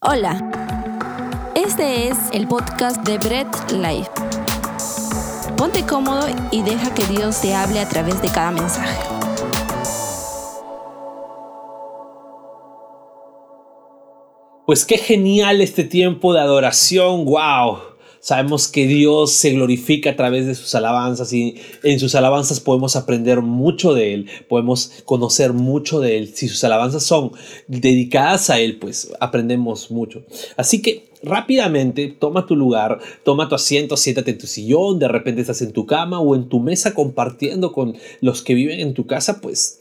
Hola, 0.00 0.38
este 1.56 2.06
es 2.06 2.16
el 2.32 2.46
podcast 2.46 3.04
de 3.04 3.18
Bread 3.18 3.48
Life. 3.72 4.08
Ponte 5.56 5.84
cómodo 5.84 6.28
y 6.52 6.62
deja 6.62 6.94
que 6.94 7.04
Dios 7.06 7.40
te 7.40 7.52
hable 7.52 7.80
a 7.80 7.88
través 7.88 8.22
de 8.22 8.28
cada 8.28 8.52
mensaje. 8.52 8.96
Pues 14.66 14.86
qué 14.86 14.98
genial 14.98 15.60
este 15.60 15.82
tiempo 15.82 16.32
de 16.32 16.42
adoración, 16.42 17.24
wow. 17.24 17.78
Sabemos 18.28 18.68
que 18.68 18.86
Dios 18.86 19.32
se 19.32 19.52
glorifica 19.52 20.10
a 20.10 20.16
través 20.16 20.44
de 20.44 20.54
sus 20.54 20.74
alabanzas 20.74 21.32
y 21.32 21.54
en 21.82 21.98
sus 21.98 22.14
alabanzas 22.14 22.60
podemos 22.60 22.94
aprender 22.94 23.40
mucho 23.40 23.94
de 23.94 24.12
Él, 24.12 24.26
podemos 24.50 24.92
conocer 25.06 25.54
mucho 25.54 25.98
de 25.98 26.18
Él. 26.18 26.34
Si 26.34 26.46
sus 26.46 26.62
alabanzas 26.62 27.04
son 27.04 27.32
dedicadas 27.68 28.50
a 28.50 28.60
Él, 28.60 28.76
pues 28.78 29.10
aprendemos 29.18 29.90
mucho. 29.90 30.26
Así 30.58 30.82
que 30.82 31.08
rápidamente 31.22 32.08
toma 32.08 32.44
tu 32.44 32.54
lugar, 32.54 32.98
toma 33.24 33.48
tu 33.48 33.54
asiento, 33.54 33.96
siéntate 33.96 34.32
en 34.32 34.38
tu 34.38 34.46
sillón, 34.46 34.98
de 34.98 35.08
repente 35.08 35.40
estás 35.40 35.62
en 35.62 35.72
tu 35.72 35.86
cama 35.86 36.20
o 36.20 36.36
en 36.36 36.50
tu 36.50 36.60
mesa 36.60 36.92
compartiendo 36.92 37.72
con 37.72 37.96
los 38.20 38.42
que 38.42 38.52
viven 38.52 38.80
en 38.80 38.92
tu 38.92 39.06
casa, 39.06 39.40
pues 39.40 39.80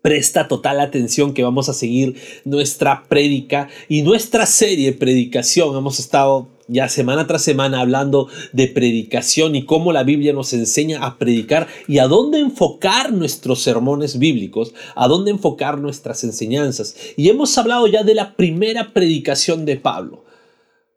presta 0.00 0.48
total 0.48 0.80
atención 0.80 1.34
que 1.34 1.42
vamos 1.42 1.68
a 1.68 1.74
seguir 1.74 2.16
nuestra 2.46 3.04
prédica 3.06 3.68
y 3.86 4.00
nuestra 4.00 4.46
serie 4.46 4.92
predicación. 4.92 5.76
Hemos 5.76 6.00
estado 6.00 6.55
ya 6.68 6.88
semana 6.88 7.26
tras 7.26 7.42
semana 7.42 7.80
hablando 7.80 8.28
de 8.52 8.66
predicación 8.68 9.54
y 9.54 9.64
cómo 9.64 9.92
la 9.92 10.02
Biblia 10.02 10.32
nos 10.32 10.52
enseña 10.52 11.04
a 11.04 11.18
predicar 11.18 11.68
y 11.86 11.98
a 11.98 12.08
dónde 12.08 12.40
enfocar 12.40 13.12
nuestros 13.12 13.62
sermones 13.62 14.18
bíblicos, 14.18 14.74
a 14.94 15.06
dónde 15.08 15.30
enfocar 15.30 15.78
nuestras 15.78 16.24
enseñanzas. 16.24 16.96
Y 17.16 17.28
hemos 17.28 17.56
hablado 17.56 17.86
ya 17.86 18.02
de 18.02 18.14
la 18.14 18.34
primera 18.34 18.92
predicación 18.92 19.64
de 19.64 19.76
Pablo. 19.76 20.24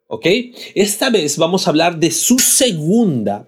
¿Ok? 0.07 0.25
Esta 0.73 1.11
vez 1.11 1.37
vamos 1.37 1.67
a 1.67 1.69
hablar 1.69 1.99
de 1.99 2.09
su 2.09 2.39
segunda 2.39 3.47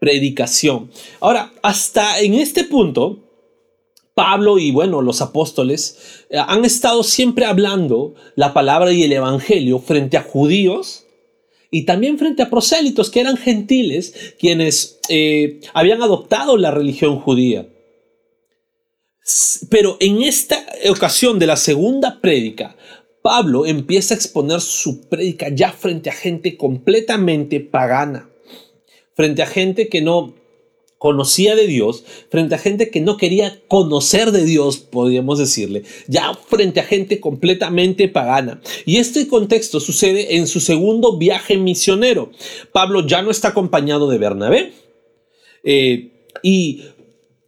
predicación. 0.00 0.90
Ahora, 1.20 1.52
hasta 1.62 2.18
en 2.18 2.34
este 2.34 2.64
punto, 2.64 3.30
Pablo 4.14 4.58
y 4.58 4.72
bueno, 4.72 5.02
los 5.02 5.22
apóstoles 5.22 6.24
eh, 6.30 6.38
han 6.44 6.64
estado 6.64 7.04
siempre 7.04 7.44
hablando 7.44 8.14
la 8.34 8.52
palabra 8.52 8.92
y 8.92 9.04
el 9.04 9.12
evangelio 9.12 9.78
frente 9.78 10.16
a 10.16 10.22
judíos 10.22 11.06
y 11.70 11.84
también 11.84 12.18
frente 12.18 12.42
a 12.42 12.50
prosélitos 12.50 13.10
que 13.10 13.20
eran 13.20 13.36
gentiles 13.36 14.34
quienes 14.38 14.98
eh, 15.08 15.60
habían 15.72 16.02
adoptado 16.02 16.56
la 16.56 16.70
religión 16.70 17.20
judía. 17.20 17.68
Pero 19.70 19.96
en 20.00 20.22
esta 20.22 20.64
ocasión 20.88 21.38
de 21.38 21.46
la 21.46 21.56
segunda 21.56 22.20
prédica, 22.20 22.76
Pablo 23.22 23.66
empieza 23.66 24.14
a 24.14 24.16
exponer 24.16 24.60
su 24.60 25.08
prédica 25.08 25.48
ya 25.50 25.72
frente 25.72 26.10
a 26.10 26.14
gente 26.14 26.56
completamente 26.56 27.60
pagana, 27.60 28.30
frente 29.14 29.42
a 29.42 29.46
gente 29.46 29.88
que 29.88 30.00
no 30.00 30.39
conocía 31.00 31.56
de 31.56 31.66
Dios, 31.66 32.04
frente 32.28 32.54
a 32.54 32.58
gente 32.58 32.90
que 32.90 33.00
no 33.00 33.16
quería 33.16 33.58
conocer 33.68 34.32
de 34.32 34.44
Dios, 34.44 34.76
podríamos 34.76 35.38
decirle, 35.38 35.84
ya 36.08 36.34
frente 36.34 36.78
a 36.78 36.84
gente 36.84 37.20
completamente 37.20 38.06
pagana. 38.06 38.60
Y 38.84 38.98
este 38.98 39.26
contexto 39.26 39.80
sucede 39.80 40.36
en 40.36 40.46
su 40.46 40.60
segundo 40.60 41.16
viaje 41.16 41.56
misionero. 41.56 42.30
Pablo 42.72 43.06
ya 43.06 43.22
no 43.22 43.30
está 43.30 43.48
acompañado 43.48 44.10
de 44.10 44.18
Bernabé. 44.18 44.72
Eh, 45.64 46.10
y 46.42 46.82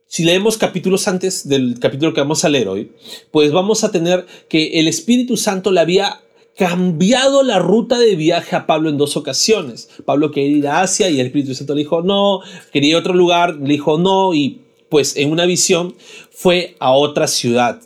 si 0.06 0.24
leemos 0.24 0.56
capítulos 0.56 1.06
antes 1.06 1.46
del 1.46 1.78
capítulo 1.78 2.14
que 2.14 2.22
vamos 2.22 2.46
a 2.46 2.48
leer 2.48 2.68
hoy, 2.68 2.92
pues 3.32 3.52
vamos 3.52 3.84
a 3.84 3.92
tener 3.92 4.24
que 4.48 4.80
el 4.80 4.88
Espíritu 4.88 5.36
Santo 5.36 5.72
le 5.72 5.80
había 5.80 6.22
cambiado 6.56 7.42
la 7.42 7.58
ruta 7.58 7.98
de 7.98 8.14
viaje 8.16 8.56
a 8.56 8.66
Pablo 8.66 8.88
en 8.88 8.98
dos 8.98 9.16
ocasiones. 9.16 9.88
Pablo 10.04 10.30
quería 10.30 10.58
ir 10.58 10.66
a 10.68 10.82
Asia 10.82 11.08
y 11.10 11.20
el 11.20 11.26
Espíritu 11.26 11.54
Santo 11.54 11.74
le 11.74 11.80
dijo 11.82 12.02
no, 12.02 12.40
quería 12.72 12.90
ir 12.90 12.96
a 12.96 13.00
otro 13.00 13.14
lugar, 13.14 13.56
le 13.56 13.74
dijo 13.74 13.98
no 13.98 14.34
y 14.34 14.60
pues 14.88 15.16
en 15.16 15.30
una 15.30 15.46
visión 15.46 15.94
fue 16.30 16.76
a 16.78 16.92
otra 16.92 17.26
ciudad. 17.26 17.80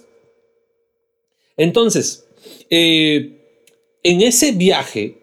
Entonces, 1.56 2.26
eh, 2.68 3.36
en 4.02 4.20
ese 4.20 4.52
viaje, 4.52 5.15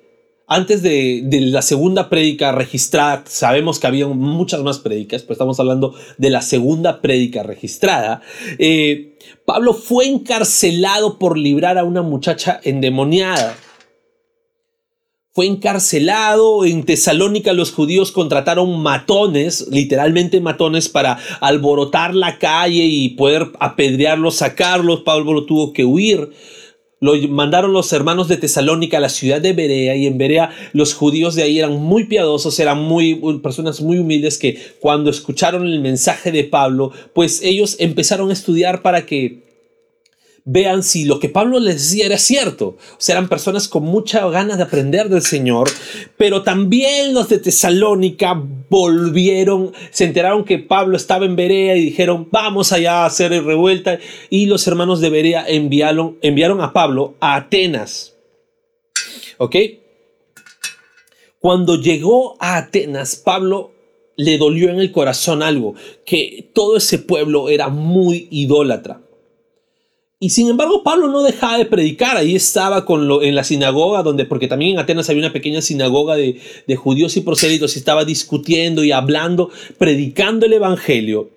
antes 0.54 0.84
de, 0.84 1.24
la 1.52 1.64
segunda 1.64 2.10
prédica 2.10 2.52
registrada, 2.52 3.24
sabemos 3.28 3.80
que 3.80 3.88
había 3.88 4.08
muchas 4.08 4.62
más 4.62 4.78
prédicas, 4.78 5.24
pero 5.24 5.34
estamos 5.34 5.60
hablando 5.60 5.96
de 6.18 6.30
la 6.30 6.42
segunda 6.42 7.02
prédica 7.02 7.42
registrada. 7.42 8.22
Eh, 8.60 9.18
Pablo 9.46 9.74
fue 9.74 10.06
encarcelado 10.06 11.18
por 11.18 11.40
librar 11.40 11.80
a 11.80 11.84
una 11.84 12.04
muchacha 12.04 12.60
endemoniada. 12.64 13.56
Fue 15.32 15.48
encarcelado 15.48 16.66
en 16.66 16.84
Tesalónica. 16.84 17.54
Los 17.54 17.72
judíos 17.72 18.12
contrataron 18.12 18.80
matones, 18.80 19.68
literalmente 19.72 20.40
matones, 20.40 20.88
para 20.88 21.18
alborotar 21.42 22.14
la 22.14 22.38
calle 22.38 22.86
y 22.86 23.10
poder 23.10 23.48
apedrearlos, 23.60 24.36
sacarlos. 24.36 25.02
Pablo 25.02 25.46
tuvo 25.46 25.74
que 25.74 25.84
huir 25.84 26.30
lo 27.04 27.16
mandaron 27.28 27.74
los 27.74 27.92
hermanos 27.92 28.30
de 28.30 28.38
Tesalónica 28.38 28.96
a 28.96 29.02
la 29.02 29.10
ciudad 29.10 29.42
de 29.42 29.52
Berea 29.52 29.94
y 29.98 30.08
en 30.08 30.18
Berea 30.18 30.52
los 30.72 30.94
judíos 30.94 31.36
de 31.36 31.44
ahí 31.44 31.60
eran 31.60 31.74
muy 31.74 32.06
piadosos, 32.06 32.58
eran 32.62 32.82
muy 32.82 33.20
personas 33.44 33.82
muy 33.82 33.98
humildes 33.98 34.38
que 34.38 34.58
cuando 34.80 35.10
escucharon 35.10 35.68
el 35.68 35.82
mensaje 35.82 36.32
de 36.32 36.46
Pablo, 36.46 36.94
pues 37.14 37.42
ellos 37.44 37.76
empezaron 37.80 38.30
a 38.30 38.34
estudiar 38.34 38.82
para 38.82 39.06
que 39.06 39.44
vean 40.46 40.84
si 40.84 41.06
lo 41.06 41.20
que 41.20 41.30
Pablo 41.30 41.60
les 41.60 41.76
decía 41.76 42.06
era 42.06 42.18
cierto. 42.18 42.78
O 42.92 42.98
sea, 42.98 43.14
eran 43.16 43.30
personas 43.30 43.68
con 43.68 43.84
mucha 43.84 44.28
ganas 44.30 44.58
de 44.58 44.64
aprender 44.64 45.10
del 45.10 45.22
Señor, 45.22 45.70
pero 46.18 46.44
también 46.44 47.14
los 47.14 47.30
de 47.30 47.40
Tesalónica 47.40 48.42
volvieron, 48.70 49.72
se 49.92 50.06
enteraron 50.06 50.44
que 50.44 50.60
Pablo 50.60 50.98
estaba 50.98 51.26
en 51.26 51.36
Berea 51.36 51.76
y 51.76 51.86
dijeron, 51.86 52.28
vamos 52.32 52.72
allá 52.72 53.04
a 53.04 53.06
hacer 53.06 53.32
revuelta. 53.32 54.00
Y 54.30 54.48
los 54.48 54.68
hermanos 54.68 55.00
de 55.00 55.10
Berea 55.10 55.46
enviaron, 55.48 56.18
enviaron 56.22 56.62
a 56.62 56.74
Pablo 56.74 57.16
a 57.20 57.36
Atenas. 57.36 58.16
¿Ok? 59.38 59.56
Cuando 61.40 61.76
llegó 61.76 62.38
a 62.40 62.58
Atenas, 62.58 63.16
Pablo 63.18 63.72
le 64.16 64.38
dolió 64.38 64.70
en 64.70 64.80
el 64.80 64.92
corazón 64.92 65.42
algo, 65.42 65.76
que 66.06 66.50
todo 66.54 66.78
ese 66.78 67.00
pueblo 67.00 67.50
era 67.50 67.70
muy 67.70 68.28
idólatra. 68.32 69.03
Y 70.24 70.30
sin 70.30 70.48
embargo, 70.48 70.84
Pablo 70.84 71.10
no 71.10 71.22
dejaba 71.22 71.58
de 71.58 71.66
predicar. 71.66 72.16
Ahí 72.16 72.34
estaba 72.34 72.86
con 72.86 73.10
lo, 73.10 73.22
en 73.22 73.36
la 73.36 73.44
sinagoga, 73.44 74.04
donde, 74.04 74.24
porque 74.24 74.48
también 74.48 74.72
en 74.72 74.80
Atenas 74.80 75.10
había 75.10 75.22
una 75.22 75.34
pequeña 75.34 75.62
sinagoga 75.62 76.16
de, 76.16 76.40
de 76.66 76.76
judíos 76.78 77.18
y 77.18 77.22
prosélitos, 77.22 77.76
y 77.76 77.80
estaba 77.80 78.06
discutiendo 78.06 78.86
y 78.86 78.94
hablando, 78.94 79.50
predicando 79.78 80.46
el 80.46 80.54
evangelio. 80.54 81.30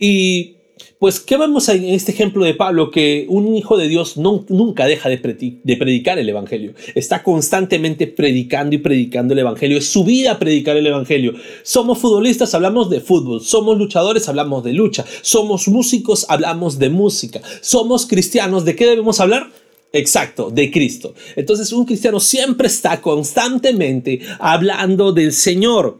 Y 0.00 0.56
pues, 0.98 1.20
¿qué 1.20 1.36
vemos 1.36 1.68
en 1.68 1.84
este 1.84 2.10
ejemplo 2.10 2.44
de 2.44 2.54
Pablo? 2.54 2.90
Que 2.90 3.26
un 3.28 3.54
hijo 3.54 3.76
de 3.76 3.86
Dios 3.86 4.16
no, 4.16 4.44
nunca 4.48 4.86
deja 4.86 5.08
de, 5.08 5.18
predicar 5.18 6.18
el 6.18 6.28
Evangelio. 6.28 6.74
Está 6.96 7.22
constantemente 7.22 8.08
predicando 8.08 8.74
y 8.74 8.78
predicando 8.78 9.32
el 9.32 9.38
Evangelio. 9.38 9.78
Es 9.78 9.88
su 9.88 10.02
vida 10.02 10.40
predicar 10.40 10.76
el 10.76 10.88
Evangelio. 10.88 11.34
Somos 11.62 11.98
futbolistas, 11.98 12.52
hablamos 12.54 12.90
de 12.90 13.00
fútbol. 13.00 13.40
Somos 13.40 13.78
luchadores, 13.78 14.28
hablamos 14.28 14.64
de 14.64 14.72
lucha. 14.72 15.04
Somos 15.22 15.68
músicos, 15.68 16.26
hablamos 16.28 16.80
de 16.80 16.88
música. 16.88 17.40
Somos 17.60 18.04
cristianos, 18.04 18.64
¿de 18.64 18.74
qué 18.74 18.86
debemos 18.86 19.20
hablar? 19.20 19.50
Exacto, 19.92 20.50
de 20.50 20.70
Cristo. 20.72 21.14
Entonces 21.36 21.72
un 21.72 21.84
cristiano 21.84 22.18
siempre 22.18 22.66
está 22.66 23.00
constantemente 23.00 24.20
hablando 24.40 25.12
del 25.12 25.32
Señor. 25.32 25.98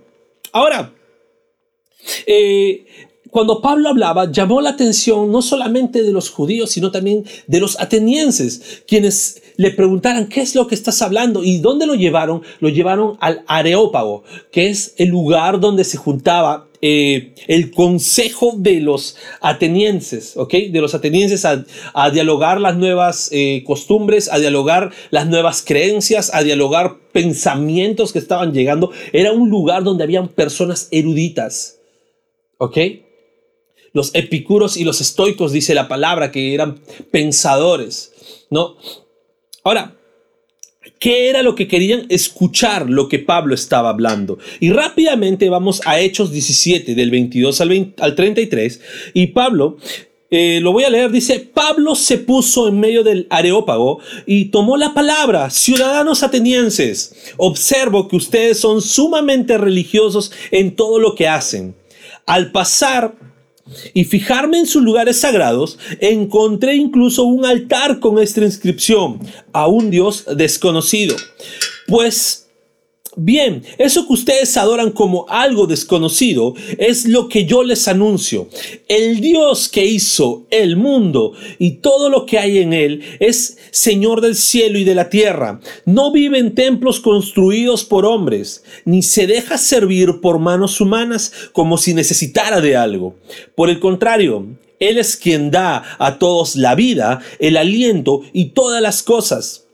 Ahora, 0.52 0.92
eh, 2.26 2.84
cuando 3.30 3.60
Pablo 3.60 3.88
hablaba, 3.88 4.30
llamó 4.30 4.60
la 4.60 4.70
atención 4.70 5.30
no 5.30 5.42
solamente 5.42 6.02
de 6.02 6.12
los 6.12 6.30
judíos, 6.30 6.70
sino 6.70 6.90
también 6.90 7.24
de 7.46 7.60
los 7.60 7.78
atenienses, 7.80 8.82
quienes 8.86 9.42
le 9.56 9.70
preguntaran, 9.70 10.28
¿qué 10.28 10.40
es 10.40 10.54
lo 10.54 10.66
que 10.66 10.74
estás 10.74 11.02
hablando? 11.02 11.42
¿Y 11.42 11.58
dónde 11.58 11.86
lo 11.86 11.94
llevaron? 11.94 12.42
Lo 12.60 12.68
llevaron 12.68 13.16
al 13.20 13.42
Areópago, 13.46 14.22
que 14.52 14.68
es 14.68 14.94
el 14.98 15.08
lugar 15.08 15.60
donde 15.60 15.84
se 15.84 15.96
juntaba 15.96 16.68
eh, 16.80 17.34
el 17.48 17.72
consejo 17.72 18.54
de 18.56 18.80
los 18.80 19.16
atenienses, 19.40 20.36
¿ok? 20.36 20.54
De 20.70 20.80
los 20.80 20.94
atenienses 20.94 21.44
a, 21.44 21.64
dialogar 22.10 22.60
las 22.60 22.76
nuevas 22.76 23.30
eh, 23.32 23.64
costumbres, 23.66 24.32
a 24.32 24.38
dialogar 24.38 24.92
las 25.10 25.26
nuevas 25.26 25.64
creencias, 25.66 26.32
a 26.32 26.44
dialogar 26.44 26.98
pensamientos 27.10 28.12
que 28.12 28.20
estaban 28.20 28.52
llegando. 28.52 28.92
Era 29.12 29.32
un 29.32 29.50
lugar 29.50 29.82
donde 29.82 30.04
habían 30.04 30.28
personas 30.28 30.86
eruditas, 30.92 31.80
¿ok? 32.58 32.78
Los 33.92 34.14
epicuros 34.14 34.76
y 34.76 34.84
los 34.84 35.00
estoicos, 35.00 35.52
dice 35.52 35.74
la 35.74 35.88
palabra, 35.88 36.30
que 36.30 36.54
eran 36.54 36.80
pensadores, 37.10 38.12
¿no? 38.50 38.76
Ahora, 39.64 39.94
¿Qué 40.98 41.28
era 41.28 41.42
lo 41.42 41.54
que 41.54 41.68
querían? 41.68 42.06
Escuchar 42.08 42.90
lo 42.90 43.08
que 43.08 43.20
Pablo 43.20 43.54
estaba 43.54 43.90
hablando. 43.90 44.38
Y 44.58 44.70
rápidamente 44.70 45.48
vamos 45.48 45.80
a 45.84 46.00
Hechos 46.00 46.32
17, 46.32 46.96
del 46.96 47.12
22 47.12 47.60
al, 47.60 47.94
al 47.98 48.14
33. 48.16 48.80
Y 49.14 49.28
Pablo 49.28 49.76
eh, 50.30 50.58
lo 50.60 50.72
voy 50.72 50.84
a 50.84 50.90
leer, 50.90 51.10
dice, 51.10 51.40
Pablo 51.40 51.94
se 51.94 52.18
puso 52.18 52.68
en 52.68 52.78
medio 52.78 53.02
del 53.02 53.26
areópago 53.30 54.00
y 54.26 54.46
tomó 54.46 54.76
la 54.76 54.92
palabra, 54.92 55.48
ciudadanos 55.48 56.22
atenienses, 56.22 57.32
observo 57.38 58.08
que 58.08 58.16
ustedes 58.16 58.60
son 58.60 58.82
sumamente 58.82 59.56
religiosos 59.56 60.30
en 60.50 60.76
todo 60.76 60.98
lo 60.98 61.14
que 61.14 61.28
hacen. 61.28 61.74
Al 62.26 62.52
pasar 62.52 63.14
y 63.94 64.04
fijarme 64.04 64.58
en 64.58 64.66
sus 64.66 64.82
lugares 64.82 65.20
sagrados, 65.20 65.78
encontré 66.00 66.74
incluso 66.76 67.24
un 67.24 67.44
altar 67.44 68.00
con 68.00 68.18
esta 68.18 68.42
inscripción, 68.42 69.20
a 69.52 69.66
un 69.66 69.90
Dios 69.90 70.24
desconocido. 70.36 71.16
Pues 71.86 72.47
Bien, 73.20 73.64
eso 73.78 74.06
que 74.06 74.12
ustedes 74.12 74.56
adoran 74.56 74.92
como 74.92 75.26
algo 75.28 75.66
desconocido 75.66 76.54
es 76.78 77.04
lo 77.04 77.28
que 77.28 77.46
yo 77.46 77.64
les 77.64 77.88
anuncio. 77.88 78.46
El 78.86 79.20
Dios 79.20 79.68
que 79.68 79.84
hizo 79.84 80.46
el 80.50 80.76
mundo 80.76 81.32
y 81.58 81.78
todo 81.78 82.10
lo 82.10 82.26
que 82.26 82.38
hay 82.38 82.58
en 82.58 82.72
él 82.72 83.02
es 83.18 83.58
Señor 83.72 84.20
del 84.20 84.36
cielo 84.36 84.78
y 84.78 84.84
de 84.84 84.94
la 84.94 85.10
tierra. 85.10 85.58
No 85.84 86.12
vive 86.12 86.38
en 86.38 86.54
templos 86.54 87.00
construidos 87.00 87.84
por 87.84 88.06
hombres, 88.06 88.62
ni 88.84 89.02
se 89.02 89.26
deja 89.26 89.58
servir 89.58 90.20
por 90.20 90.38
manos 90.38 90.80
humanas 90.80 91.32
como 91.50 91.76
si 91.76 91.94
necesitara 91.94 92.60
de 92.60 92.76
algo. 92.76 93.16
Por 93.56 93.68
el 93.68 93.80
contrario, 93.80 94.46
Él 94.78 94.96
es 94.96 95.16
quien 95.16 95.50
da 95.50 95.82
a 95.98 96.20
todos 96.20 96.54
la 96.54 96.76
vida, 96.76 97.18
el 97.40 97.56
aliento 97.56 98.20
y 98.32 98.50
todas 98.50 98.80
las 98.80 99.02
cosas 99.02 99.64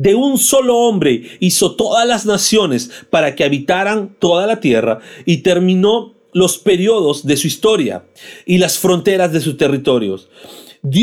de 0.00 0.14
un 0.14 0.38
solo 0.38 0.78
hombre 0.78 1.24
hizo 1.40 1.76
todas 1.76 2.06
las 2.06 2.24
naciones 2.24 2.90
para 3.10 3.34
que 3.34 3.44
habitaran 3.44 4.16
toda 4.18 4.46
la 4.46 4.60
tierra 4.60 5.00
y 5.26 5.38
terminó 5.38 6.14
los 6.32 6.56
periodos 6.58 7.26
de 7.26 7.36
su 7.36 7.46
historia 7.46 8.04
y 8.46 8.58
las 8.58 8.78
fronteras 8.78 9.32
de 9.32 9.40
sus 9.40 9.58
territorios. 9.58 10.28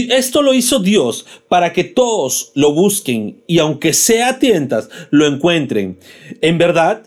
Esto 0.09 0.41
lo 0.41 0.55
hizo 0.55 0.79
Dios 0.79 1.27
para 1.47 1.73
que 1.73 1.83
todos 1.83 2.51
lo 2.55 2.73
busquen 2.73 3.43
y 3.45 3.59
aunque 3.59 3.93
sea 3.93 4.39
tientas, 4.39 4.89
lo 5.11 5.27
encuentren. 5.27 5.99
En 6.41 6.57
verdad, 6.57 7.03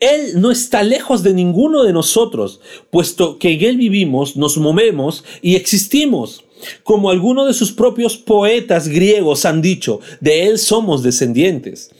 Él 0.00 0.38
no 0.38 0.50
está 0.50 0.82
lejos 0.82 1.22
de 1.22 1.32
ninguno 1.32 1.82
de 1.82 1.94
nosotros, 1.94 2.60
puesto 2.90 3.38
que 3.38 3.52
en 3.52 3.64
Él 3.64 3.76
vivimos, 3.78 4.36
nos 4.36 4.58
movemos 4.58 5.24
y 5.40 5.54
existimos. 5.54 6.44
Como 6.82 7.10
algunos 7.10 7.46
de 7.46 7.54
sus 7.54 7.72
propios 7.72 8.16
poetas 8.16 8.88
griegos 8.88 9.44
han 9.44 9.62
dicho, 9.62 10.00
de 10.20 10.46
él 10.46 10.58
somos 10.58 11.02
descendientes. 11.02 11.90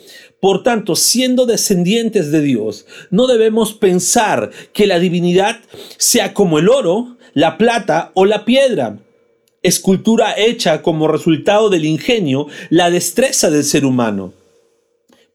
Por 0.40 0.62
tanto, 0.62 0.96
siendo 0.96 1.46
descendientes 1.46 2.32
de 2.32 2.40
Dios, 2.40 2.86
no 3.10 3.26
debemos 3.26 3.74
pensar 3.74 4.50
que 4.72 4.86
la 4.86 4.98
divinidad 4.98 5.60
sea 5.98 6.34
como 6.34 6.58
el 6.58 6.68
oro, 6.68 7.16
la 7.32 7.58
plata 7.58 8.10
o 8.14 8.26
la 8.26 8.44
piedra, 8.44 8.98
escultura 9.62 10.34
hecha 10.36 10.82
como 10.82 11.06
resultado 11.06 11.70
del 11.70 11.84
ingenio, 11.84 12.48
la 12.70 12.90
destreza 12.90 13.50
del 13.50 13.64
ser 13.64 13.84
humano. 13.84 14.32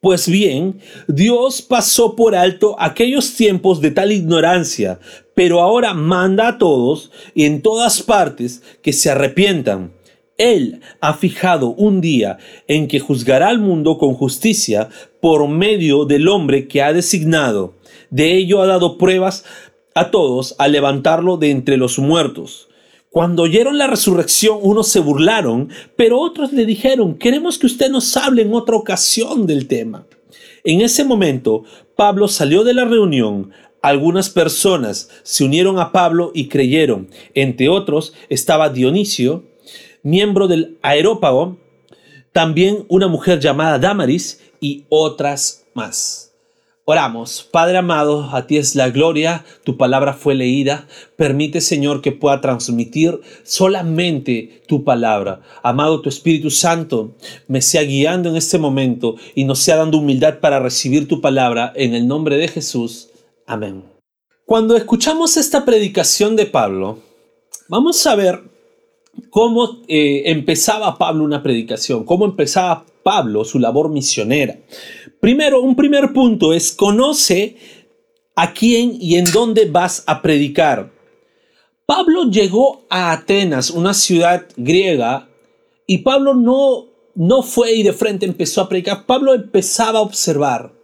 Pues 0.02 0.30
bien, 0.30 0.80
Dios 1.08 1.62
pasó 1.62 2.16
por 2.16 2.36
alto 2.36 2.76
aquellos 2.78 3.34
tiempos 3.34 3.82
de 3.82 3.92
tal 3.92 4.12
ignorancia, 4.12 5.00
pero 5.38 5.62
ahora 5.62 5.94
manda 5.94 6.48
a 6.48 6.58
todos 6.58 7.12
y 7.36 7.46
en 7.46 7.62
todas 7.62 8.02
partes 8.02 8.64
que 8.82 8.92
se 8.92 9.12
arrepientan. 9.12 9.94
Él 10.40 10.82
ha 11.00 11.14
fijado 11.14 11.76
un 11.76 12.02
día 12.02 12.40
en 12.68 12.88
que 12.88 13.00
juzgará 13.00 13.50
al 13.50 13.60
mundo 13.60 14.00
con 14.00 14.16
justicia 14.16 14.90
por 15.22 15.48
medio 15.48 16.06
del 16.06 16.28
hombre 16.28 16.68
que 16.68 16.82
ha 16.82 16.92
designado. 16.92 17.76
De 18.10 18.36
ello 18.36 18.64
ha 18.64 18.66
dado 18.66 18.98
pruebas 18.98 19.46
a 19.94 20.10
todos 20.10 20.56
al 20.58 20.72
levantarlo 20.72 21.38
de 21.38 21.52
entre 21.52 21.78
los 21.78 22.00
muertos. 22.00 22.70
Cuando 23.12 23.44
oyeron 23.44 23.78
la 23.78 23.86
resurrección, 23.86 24.58
unos 24.64 24.88
se 24.88 25.02
burlaron, 25.02 25.70
pero 25.96 26.20
otros 26.20 26.52
le 26.52 26.66
dijeron, 26.66 27.14
queremos 27.14 27.60
que 27.60 27.68
usted 27.68 27.92
nos 27.92 28.18
hable 28.18 28.42
en 28.42 28.56
otra 28.56 28.76
ocasión 28.76 29.46
del 29.46 29.68
tema. 29.68 30.08
En 30.64 30.82
ese 30.82 31.04
momento, 31.04 31.64
Pablo 31.96 32.28
salió 32.28 32.64
de 32.64 32.74
la 32.74 32.86
reunión. 32.86 33.52
Algunas 33.82 34.30
personas 34.30 35.10
se 35.24 35.44
unieron 35.44 35.80
a 35.80 35.92
Pablo 35.92 36.32
y 36.34 36.48
creyeron. 36.48 37.10
Entre 37.34 37.70
otros 37.70 38.14
estaba 38.30 38.70
Dionisio, 38.70 39.44
miembro 40.04 40.48
del 40.48 40.78
aerópago, 40.82 41.58
también 42.32 42.86
una 42.88 43.08
mujer 43.08 43.40
llamada 43.40 43.80
Damaris 43.80 44.42
y 44.60 44.86
otras 44.90 45.66
más. 45.74 46.28
Oramos, 46.90 47.46
Padre 47.52 47.80
amado, 47.80 48.30
a 48.32 48.48
ti 48.48 48.56
es 48.56 48.74
la 48.74 48.90
gloria, 48.90 49.44
tu 49.66 49.76
palabra 49.76 50.14
fue 50.14 50.36
leída, 50.36 50.88
permite 51.18 51.60
Señor 51.60 52.02
que 52.02 52.14
pueda 52.14 52.40
transmitir 52.40 53.20
solamente 53.44 54.62
tu 54.70 54.86
palabra. 54.86 55.42
Amado, 55.64 56.00
tu 56.00 56.08
Espíritu 56.08 56.50
Santo 56.50 57.14
me 57.50 57.62
sea 57.62 57.84
guiando 57.84 58.30
en 58.30 58.38
este 58.38 58.58
momento 58.58 59.18
y 59.36 59.44
nos 59.44 59.60
sea 59.60 59.76
dando 59.76 59.98
humildad 59.98 60.40
para 60.40 60.62
recibir 60.62 61.10
tu 61.10 61.20
palabra 61.20 61.74
en 61.76 61.94
el 61.94 62.08
nombre 62.08 62.38
de 62.38 62.48
Jesús. 62.48 63.10
Amén. 63.50 63.86
Cuando 64.46 64.76
escuchamos 64.76 65.38
esta 65.38 65.64
predicación 65.64 66.36
de 66.36 66.48
Pablo, 66.48 67.00
vamos 67.70 68.06
a 68.06 68.14
ver 68.14 68.42
cómo 69.30 69.84
eh, 69.88 70.24
empezaba 70.26 70.98
Pablo 70.98 71.24
una 71.24 71.42
predicación, 71.42 72.04
cómo 72.04 72.26
empezaba 72.26 72.86
Pablo 73.04 73.46
su 73.46 73.58
labor 73.58 73.90
misionera. 73.90 74.58
Primero, 75.22 75.62
un 75.62 75.78
primer 75.78 76.12
punto 76.12 76.52
es 76.52 76.74
conoce 76.74 77.56
a 78.36 78.54
quién 78.54 78.98
y 79.00 79.16
en 79.16 79.32
dónde 79.32 79.64
vas 79.64 80.04
a 80.08 80.22
predicar. 80.22 80.92
Pablo 81.86 82.30
llegó 82.30 82.86
a 82.90 83.14
Atenas, 83.14 83.70
una 83.70 83.94
ciudad 83.94 84.46
griega, 84.58 85.30
y 85.88 86.00
Pablo 86.00 86.34
no, 86.34 86.88
no 87.16 87.44
fue 87.44 87.72
y 87.76 87.84
de 87.84 87.94
frente 87.94 88.26
empezó 88.26 88.60
a 88.60 88.68
predicar. 88.68 89.06
Pablo 89.06 89.34
empezaba 89.34 90.00
a 90.00 90.02
observar. 90.02 90.77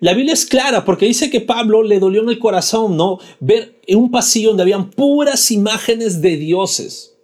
La 0.00 0.12
Biblia 0.12 0.34
es 0.34 0.44
clara 0.44 0.84
porque 0.84 1.06
dice 1.06 1.30
que 1.30 1.40
Pablo 1.40 1.82
le 1.82 1.98
dolió 1.98 2.22
en 2.22 2.28
el 2.28 2.38
corazón, 2.38 2.96
¿no? 2.96 3.18
Ver 3.40 3.80
en 3.86 3.98
un 3.98 4.10
pasillo 4.10 4.48
donde 4.48 4.64
habían 4.64 4.90
puras 4.90 5.50
imágenes 5.50 6.20
de 6.20 6.36
dioses 6.36 7.14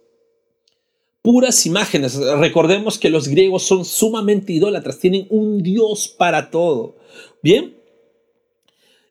puras 1.21 1.65
imágenes. 1.65 2.15
Recordemos 2.15 2.97
que 2.97 3.09
los 3.09 3.27
griegos 3.27 3.63
son 3.63 3.85
sumamente 3.85 4.53
idólatras, 4.53 4.99
tienen 4.99 5.27
un 5.29 5.61
Dios 5.61 6.07
para 6.07 6.49
todo. 6.49 6.95
Bien. 7.41 7.75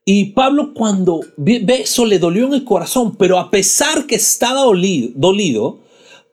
Y 0.05 0.27
Pablo 0.27 0.73
cuando 0.75 1.21
ve 1.37 1.65
eso 1.83 2.05
le 2.05 2.19
dolió 2.19 2.47
en 2.47 2.55
el 2.55 2.65
corazón, 2.65 3.17
pero 3.17 3.39
a 3.39 3.51
pesar 3.51 4.07
que 4.07 4.17
estaba 4.17 4.63
dolido, 4.63 5.79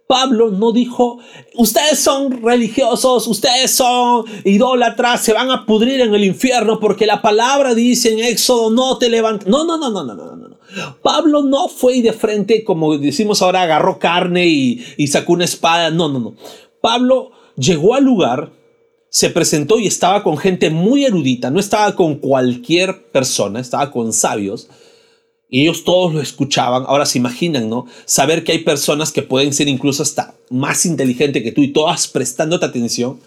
Pablo 0.07 0.51
no 0.51 0.71
dijo, 0.71 1.19
ustedes 1.55 1.99
son 1.99 2.41
religiosos, 2.41 3.27
ustedes 3.27 3.71
son 3.71 4.23
idólatras, 4.45 5.21
se 5.21 5.33
van 5.33 5.51
a 5.51 5.65
pudrir 5.65 5.99
en 5.99 6.15
el 6.15 6.23
infierno 6.23 6.79
porque 6.79 7.05
la 7.05 7.21
palabra 7.21 7.75
dice 7.75 8.13
en 8.13 8.19
Éxodo, 8.19 8.69
no 8.69 8.97
te 8.97 9.09
levantes. 9.09 9.49
No, 9.49 9.65
no, 9.65 9.77
no, 9.77 9.89
no, 9.91 10.03
no, 10.05 10.15
no, 10.15 10.35
no. 10.35 10.57
Pablo 11.01 11.43
no 11.43 11.67
fue 11.67 12.01
de 12.01 12.13
frente, 12.13 12.63
como 12.63 12.97
decimos 12.97 13.41
ahora, 13.41 13.63
agarró 13.63 13.99
carne 13.99 14.47
y, 14.47 14.83
y 14.95 15.07
sacó 15.07 15.33
una 15.33 15.45
espada. 15.45 15.91
No, 15.91 16.07
no, 16.07 16.19
no. 16.19 16.35
Pablo 16.79 17.31
llegó 17.57 17.93
al 17.93 18.05
lugar, 18.05 18.53
se 19.09 19.29
presentó 19.29 19.77
y 19.77 19.87
estaba 19.87 20.23
con 20.23 20.37
gente 20.37 20.69
muy 20.69 21.03
erudita, 21.03 21.49
no 21.49 21.59
estaba 21.59 21.95
con 21.95 22.15
cualquier 22.15 23.11
persona, 23.11 23.59
estaba 23.59 23.91
con 23.91 24.13
sabios. 24.13 24.69
Y 25.49 25.61
ellos 25.61 25.83
todos 25.83 26.13
lo 26.13 26.21
escuchaban. 26.21 26.83
Ahora 26.87 27.05
se 27.05 27.17
imaginan, 27.17 27.69
¿no? 27.69 27.85
Saber 28.05 28.43
que 28.43 28.51
hay 28.51 28.59
personas 28.59 29.11
que 29.11 29.21
pueden 29.21 29.53
ser 29.53 29.67
incluso 29.67 30.03
hasta 30.03 30.35
más 30.49 30.85
inteligentes 30.85 31.41
que 31.41 31.51
tú 31.51 31.61
y 31.61 31.71
todas 31.71 32.07
prestándote 32.07 32.65
atención. 32.65 33.19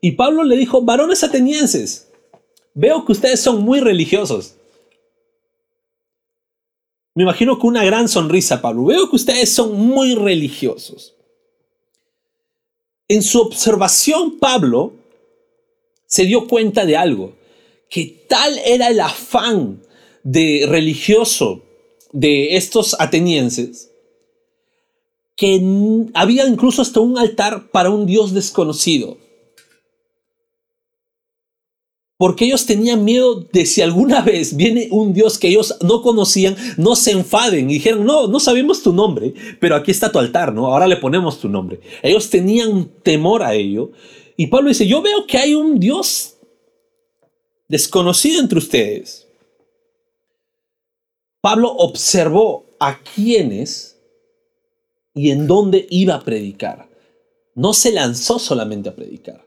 Y 0.00 0.12
Pablo 0.12 0.44
le 0.44 0.56
dijo, 0.56 0.82
varones 0.82 1.24
atenienses, 1.24 2.08
veo 2.74 3.04
que 3.04 3.12
ustedes 3.12 3.40
son 3.40 3.62
muy 3.62 3.80
religiosos. 3.80 4.54
Me 7.14 7.22
imagino 7.22 7.58
con 7.58 7.70
una 7.70 7.84
gran 7.84 8.08
sonrisa, 8.08 8.60
Pablo. 8.60 8.84
Veo 8.84 9.08
que 9.08 9.16
ustedes 9.16 9.50
son 9.50 9.72
muy 9.72 10.14
religiosos. 10.14 11.14
En 13.08 13.22
su 13.22 13.40
observación, 13.40 14.38
Pablo 14.38 14.92
se 16.06 16.24
dio 16.24 16.46
cuenta 16.46 16.84
de 16.84 16.96
algo, 16.96 17.34
que 17.88 18.26
tal 18.28 18.58
era 18.58 18.88
el 18.88 19.00
afán 19.00 19.82
de 20.26 20.66
religioso 20.68 21.62
de 22.12 22.56
estos 22.56 22.96
atenienses, 22.98 23.90
que 25.36 25.60
había 26.14 26.46
incluso 26.46 26.82
hasta 26.82 27.00
un 27.00 27.18
altar 27.18 27.70
para 27.70 27.90
un 27.90 28.06
dios 28.06 28.32
desconocido 28.32 29.18
porque 32.18 32.46
ellos 32.46 32.64
tenían 32.64 33.04
miedo 33.04 33.46
de 33.52 33.66
si 33.66 33.82
alguna 33.82 34.20
vez 34.22 34.56
viene 34.56 34.88
un 34.90 35.12
Dios 35.12 35.38
que 35.38 35.48
ellos 35.48 35.76
no 35.82 36.02
conocían, 36.02 36.56
no 36.76 36.96
se 36.96 37.12
enfaden 37.12 37.70
y 37.70 37.74
dijeron, 37.74 38.04
no, 38.04 38.26
no 38.26 38.40
sabemos 38.40 38.82
tu 38.82 38.92
nombre, 38.92 39.34
pero 39.60 39.76
aquí 39.76 39.90
está 39.90 40.10
tu 40.10 40.18
altar, 40.18 40.52
¿no? 40.52 40.66
Ahora 40.66 40.86
le 40.86 40.96
ponemos 40.96 41.38
tu 41.38 41.48
nombre. 41.48 41.80
Ellos 42.02 42.30
tenían 42.30 42.90
temor 43.02 43.42
a 43.42 43.54
ello. 43.54 43.92
Y 44.36 44.46
Pablo 44.48 44.68
dice, 44.68 44.86
yo 44.86 45.02
veo 45.02 45.26
que 45.26 45.38
hay 45.38 45.54
un 45.54 45.78
Dios 45.78 46.34
desconocido 47.68 48.40
entre 48.40 48.58
ustedes. 48.58 49.25
Pablo 51.46 51.72
observó 51.76 52.64
a 52.80 52.98
quienes 52.98 54.02
y 55.14 55.30
en 55.30 55.46
dónde 55.46 55.86
iba 55.90 56.16
a 56.16 56.24
predicar. 56.24 56.88
No 57.54 57.72
se 57.72 57.92
lanzó 57.92 58.40
solamente 58.40 58.88
a 58.88 58.96
predicar. 58.96 59.46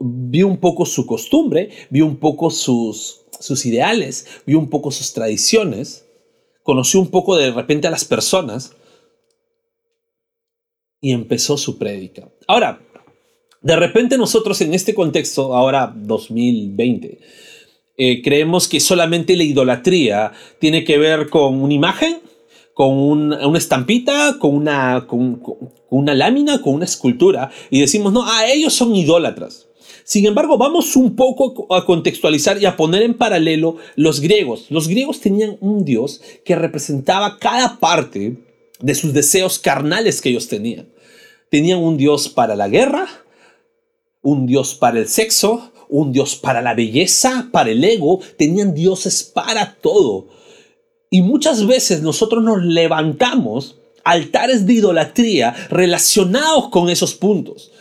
Vio 0.00 0.48
un 0.48 0.56
poco 0.56 0.84
su 0.84 1.06
costumbre, 1.06 1.70
vio 1.90 2.04
un 2.04 2.16
poco 2.16 2.50
sus, 2.50 3.20
sus 3.38 3.64
ideales, 3.64 4.26
vio 4.44 4.58
un 4.58 4.68
poco 4.68 4.90
sus 4.90 5.12
tradiciones, 5.12 6.04
conoció 6.64 6.98
un 6.98 7.12
poco 7.12 7.36
de 7.36 7.52
repente 7.52 7.86
a 7.86 7.92
las 7.92 8.04
personas 8.04 8.72
y 11.00 11.12
empezó 11.12 11.56
su 11.56 11.78
prédica. 11.78 12.28
Ahora, 12.48 12.80
de 13.62 13.76
repente 13.76 14.18
nosotros 14.18 14.60
en 14.62 14.74
este 14.74 14.96
contexto, 14.96 15.54
ahora 15.54 15.94
2020, 15.94 17.20
eh, 18.00 18.22
creemos 18.22 18.68
que 18.68 18.78
solamente 18.78 19.36
la 19.36 19.42
idolatría 19.42 20.30
tiene 20.60 20.84
que 20.84 20.98
ver 20.98 21.28
con 21.28 21.60
una 21.60 21.74
imagen, 21.74 22.20
con 22.72 22.92
una 22.96 23.58
estampita, 23.58 24.38
con 24.38 24.54
una, 24.54 26.14
lámina, 26.14 26.62
con 26.62 26.74
una 26.74 26.84
escultura, 26.84 27.50
y 27.70 27.80
decimos, 27.80 28.12
no, 28.12 28.24
a 28.24 28.46
ellos 28.46 28.72
son 28.72 28.94
idólatras. 28.94 29.66
Sin 30.04 30.26
embargo, 30.26 30.56
vamos 30.56 30.94
un 30.94 31.16
poco 31.16 31.66
a 31.74 31.84
contextualizar 31.84 32.62
y 32.62 32.66
a 32.66 32.76
poner 32.76 33.02
en 33.02 33.14
paralelo 33.14 33.78
los 33.96 34.20
griegos. 34.20 34.66
Los 34.70 34.86
griegos 34.86 35.20
tenían 35.20 35.56
un 35.60 35.84
dios 35.84 36.22
que 36.44 36.54
representaba 36.54 37.38
cada 37.40 37.80
parte 37.80 38.36
de 38.78 38.94
sus 38.94 39.12
deseos 39.12 39.58
carnales 39.58 40.22
que 40.22 40.28
ellos 40.28 40.46
tenían. 40.46 40.88
Tenían 41.50 41.80
un 41.80 41.96
dios 41.96 42.28
para 42.28 42.54
la 42.54 42.68
guerra, 42.68 43.08
un 44.22 44.46
dios 44.46 44.76
para 44.76 45.00
el 45.00 45.08
sexo, 45.08 45.72
un 45.88 46.12
dios 46.12 46.36
para 46.36 46.62
la 46.62 46.74
belleza, 46.74 47.48
para 47.52 47.70
el 47.70 47.82
ego, 47.82 48.20
tenían 48.36 48.74
dioses 48.74 49.22
para 49.22 49.74
todo. 49.74 50.28
Y 51.10 51.22
muchas 51.22 51.66
veces 51.66 52.02
nosotros 52.02 52.42
nos 52.42 52.62
levantamos 52.62 53.76
altares 54.04 54.66
de 54.66 54.74
idolatría 54.74 55.54
relacionados 55.70 56.68
con 56.68 56.88
esos 56.88 57.14
puntos. 57.14 57.72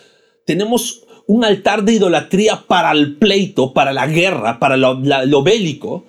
Tenemos 0.45 1.03
un 1.25 1.43
altar 1.43 1.83
de 1.83 1.93
idolatría 1.93 2.63
para 2.67 2.91
el 2.91 3.17
pleito, 3.17 3.73
para 3.73 3.93
la 3.93 4.07
guerra, 4.07 4.59
para 4.59 4.77
lo, 4.77 5.43
bélico. 5.43 6.05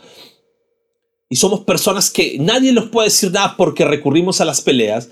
Y 1.29 1.37
somos 1.37 1.61
personas 1.61 2.11
que 2.11 2.39
nadie 2.39 2.73
nos 2.73 2.87
puede 2.87 3.09
decir 3.09 3.33
nada 3.33 3.57
porque 3.57 3.85
recurrimos 3.85 4.41
a 4.41 4.45
las 4.45 4.61
peleas. 4.61 5.11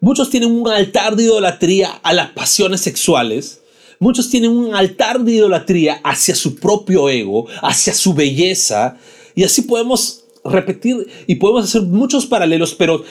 Muchos 0.00 0.30
tienen 0.30 0.52
un 0.52 0.68
altar 0.68 1.16
de 1.16 1.24
idolatría 1.24 1.90
a 2.02 2.12
las 2.12 2.30
pasiones 2.30 2.80
sexuales. 2.80 3.62
Muchos 4.00 4.30
tienen 4.30 4.52
un 4.52 4.74
altar 4.74 5.20
de 5.20 5.32
idolatría 5.32 6.00
hacia 6.04 6.34
su 6.34 6.56
propio 6.56 7.08
ego, 7.08 7.46
hacia 7.62 7.92
su 7.92 8.14
belleza. 8.14 8.98
Y 9.34 9.44
así 9.44 9.62
podemos 9.62 10.24
repetir 10.44 11.08
y 11.26 11.36
podemos 11.36 11.64
hacer 11.64 11.82
muchos 11.82 12.26
paralelos, 12.26 12.74
pero 12.74 13.02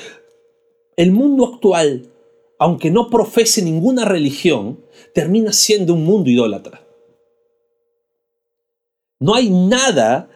el 0.96 1.12
mundo 1.12 1.46
actual, 1.54 2.10
aunque 2.58 2.90
no 2.90 3.10
profese 3.10 3.62
ninguna 3.62 4.06
religión, 4.06 4.84
termina 5.14 5.52
siendo 5.54 5.94
un 5.94 6.06
mundo 6.06 6.30
idólatra. 6.30 6.86
No 9.20 9.36
hay 9.36 9.50
nada 9.50 10.30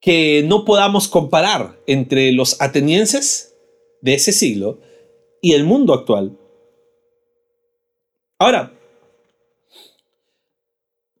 que 0.00 0.42
no 0.46 0.64
podamos 0.64 1.08
comparar 1.08 1.78
entre 1.86 2.32
los 2.32 2.60
atenienses 2.60 3.54
de 4.00 4.14
ese 4.14 4.32
siglo 4.32 4.80
y 5.42 5.52
el 5.52 5.64
mundo 5.64 5.92
actual. 5.92 6.38
Ahora, 8.40 8.72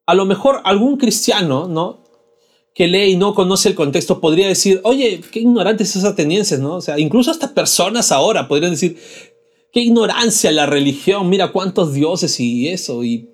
a 0.06 0.14
lo 0.14 0.24
mejor 0.24 0.60
algún 0.64 0.96
cristiano, 0.96 1.68
¿no? 1.68 2.00
que 2.74 2.86
lee 2.86 3.12
y 3.12 3.16
no 3.16 3.34
conoce 3.34 3.68
el 3.68 3.74
contexto 3.74 4.20
podría 4.20 4.48
decir, 4.48 4.80
oye, 4.84 5.20
qué 5.30 5.40
ignorantes 5.40 5.90
esos 5.90 6.04
atenienses, 6.04 6.60
¿no? 6.60 6.76
O 6.76 6.80
sea, 6.80 6.98
incluso 6.98 7.30
hasta 7.30 7.52
personas 7.52 8.10
ahora 8.10 8.48
podrían 8.48 8.70
decir, 8.72 8.96
qué 9.72 9.80
ignorancia 9.80 10.50
la 10.52 10.66
religión, 10.66 11.28
mira 11.28 11.52
cuántos 11.52 11.92
dioses 11.92 12.40
y 12.40 12.68
eso, 12.68 13.04
y, 13.04 13.28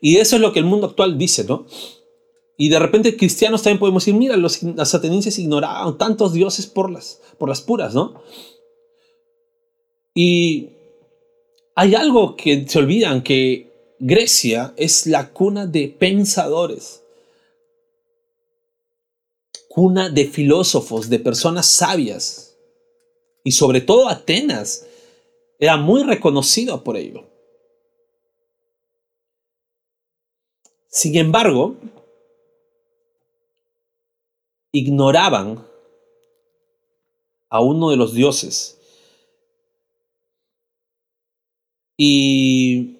y 0.00 0.16
eso 0.16 0.36
es 0.36 0.42
lo 0.42 0.52
que 0.52 0.58
el 0.58 0.64
mundo 0.64 0.88
actual 0.88 1.16
dice, 1.16 1.44
¿no? 1.44 1.66
Y 2.56 2.70
de 2.70 2.78
repente 2.80 3.16
cristianos 3.16 3.62
también 3.62 3.78
podemos 3.78 4.04
decir, 4.04 4.18
mira, 4.18 4.36
los, 4.36 4.64
atenienses 4.94 5.38
ignoraban 5.38 5.96
tantos 5.96 6.32
dioses 6.32 6.66
por 6.66 6.90
las, 6.90 7.20
por 7.38 7.48
las 7.48 7.60
puras, 7.60 7.94
¿no? 7.94 8.20
Y 10.12 10.70
hay 11.80 11.94
algo 11.94 12.34
que 12.34 12.66
se 12.66 12.78
olvidan, 12.80 13.22
que 13.22 13.94
Grecia 14.00 14.74
es 14.76 15.06
la 15.06 15.30
cuna 15.32 15.64
de 15.66 15.86
pensadores 15.88 17.04
cuna 19.68 20.08
de 20.10 20.26
filósofos, 20.26 21.08
de 21.08 21.20
personas 21.20 21.66
sabias. 21.66 22.58
Y 23.44 23.52
sobre 23.52 23.80
todo 23.80 24.08
Atenas 24.08 24.84
era 25.60 25.76
muy 25.76 26.02
reconocida 26.02 26.82
por 26.82 26.96
ello. 26.96 27.24
Sin 30.88 31.14
embargo, 31.16 31.76
ignoraban 34.72 35.64
a 37.48 37.62
uno 37.62 37.90
de 37.90 37.96
los 37.96 38.14
dioses. 38.14 38.77
Y 42.00 42.96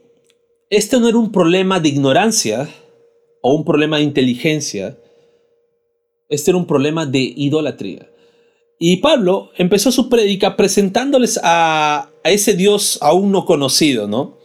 este 0.70 0.98
no 0.98 1.08
era 1.08 1.16
un 1.16 1.30
problema 1.30 1.78
de 1.78 1.88
ignorancia 1.88 2.68
o 3.40 3.54
un 3.54 3.64
problema 3.64 3.98
de 3.98 4.02
inteligencia, 4.02 4.98
este 6.28 6.50
era 6.50 6.58
un 6.58 6.66
problema 6.66 7.06
de 7.06 7.20
idolatría. 7.20 8.10
Y 8.78 8.96
Pablo 8.96 9.50
empezó 9.56 9.92
su 9.92 10.08
prédica 10.08 10.56
presentándoles 10.56 11.38
a, 11.42 12.10
ese 12.24 12.54
Dios 12.54 12.98
aún 13.00 13.32
no 13.32 13.44
conocido, 13.44 14.08
¿no? 14.08 14.38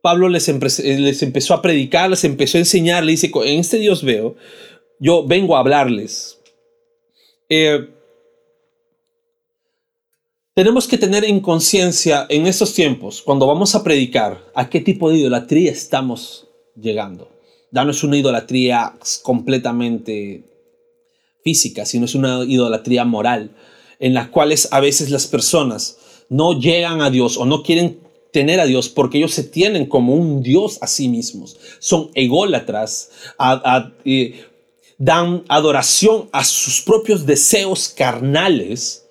Pablo 0.00 0.28
les, 0.28 0.48
les, 0.48 1.22
empezó 1.22 1.54
a 1.54 1.62
predicar, 1.62 2.10
les 2.10 2.24
empezó 2.24 2.58
a 2.58 2.60
enseñar, 2.60 3.04
le 3.04 3.12
dice, 3.12 3.30
en 3.44 3.60
este 3.60 3.78
Dios 3.78 4.02
veo, 4.02 4.36
yo 4.98 5.26
vengo 5.26 5.56
a 5.56 5.60
hablarles. 5.60 6.40
Eh, 7.48 7.88
tenemos 10.54 10.86
que 10.86 10.98
tener 10.98 11.24
en 11.24 11.40
conciencia 11.40 12.26
en 12.28 12.46
estos 12.46 12.74
tiempos, 12.74 13.22
cuando 13.22 13.46
vamos 13.46 13.74
a 13.74 13.82
predicar, 13.82 14.44
a 14.54 14.68
qué 14.68 14.80
tipo 14.80 15.10
de 15.10 15.18
idolatría 15.18 15.72
estamos 15.72 16.48
llegando. 16.76 17.30
Danos 17.70 18.04
una 18.04 18.18
idolatría 18.18 18.94
completamente 19.22 20.44
física, 21.42 21.86
sino 21.86 22.04
es 22.04 22.14
una 22.14 22.44
idolatría 22.44 23.04
moral, 23.06 23.56
en 23.98 24.12
las 24.12 24.28
cuales 24.28 24.68
a 24.72 24.80
veces 24.80 25.10
las 25.10 25.26
personas 25.26 25.96
no 26.28 26.58
llegan 26.58 27.00
a 27.00 27.08
Dios 27.08 27.38
o 27.38 27.46
no 27.46 27.62
quieren 27.62 28.00
tener 28.30 28.60
a 28.60 28.66
Dios 28.66 28.90
porque 28.90 29.18
ellos 29.18 29.32
se 29.32 29.44
tienen 29.44 29.86
como 29.86 30.14
un 30.14 30.42
Dios 30.42 30.78
a 30.82 30.86
sí 30.86 31.08
mismos. 31.08 31.56
Son 31.78 32.10
ególatras, 32.14 33.10
dan 34.98 35.44
adoración 35.48 36.28
a 36.32 36.44
sus 36.44 36.82
propios 36.82 37.24
deseos 37.24 37.88
carnales 37.88 39.01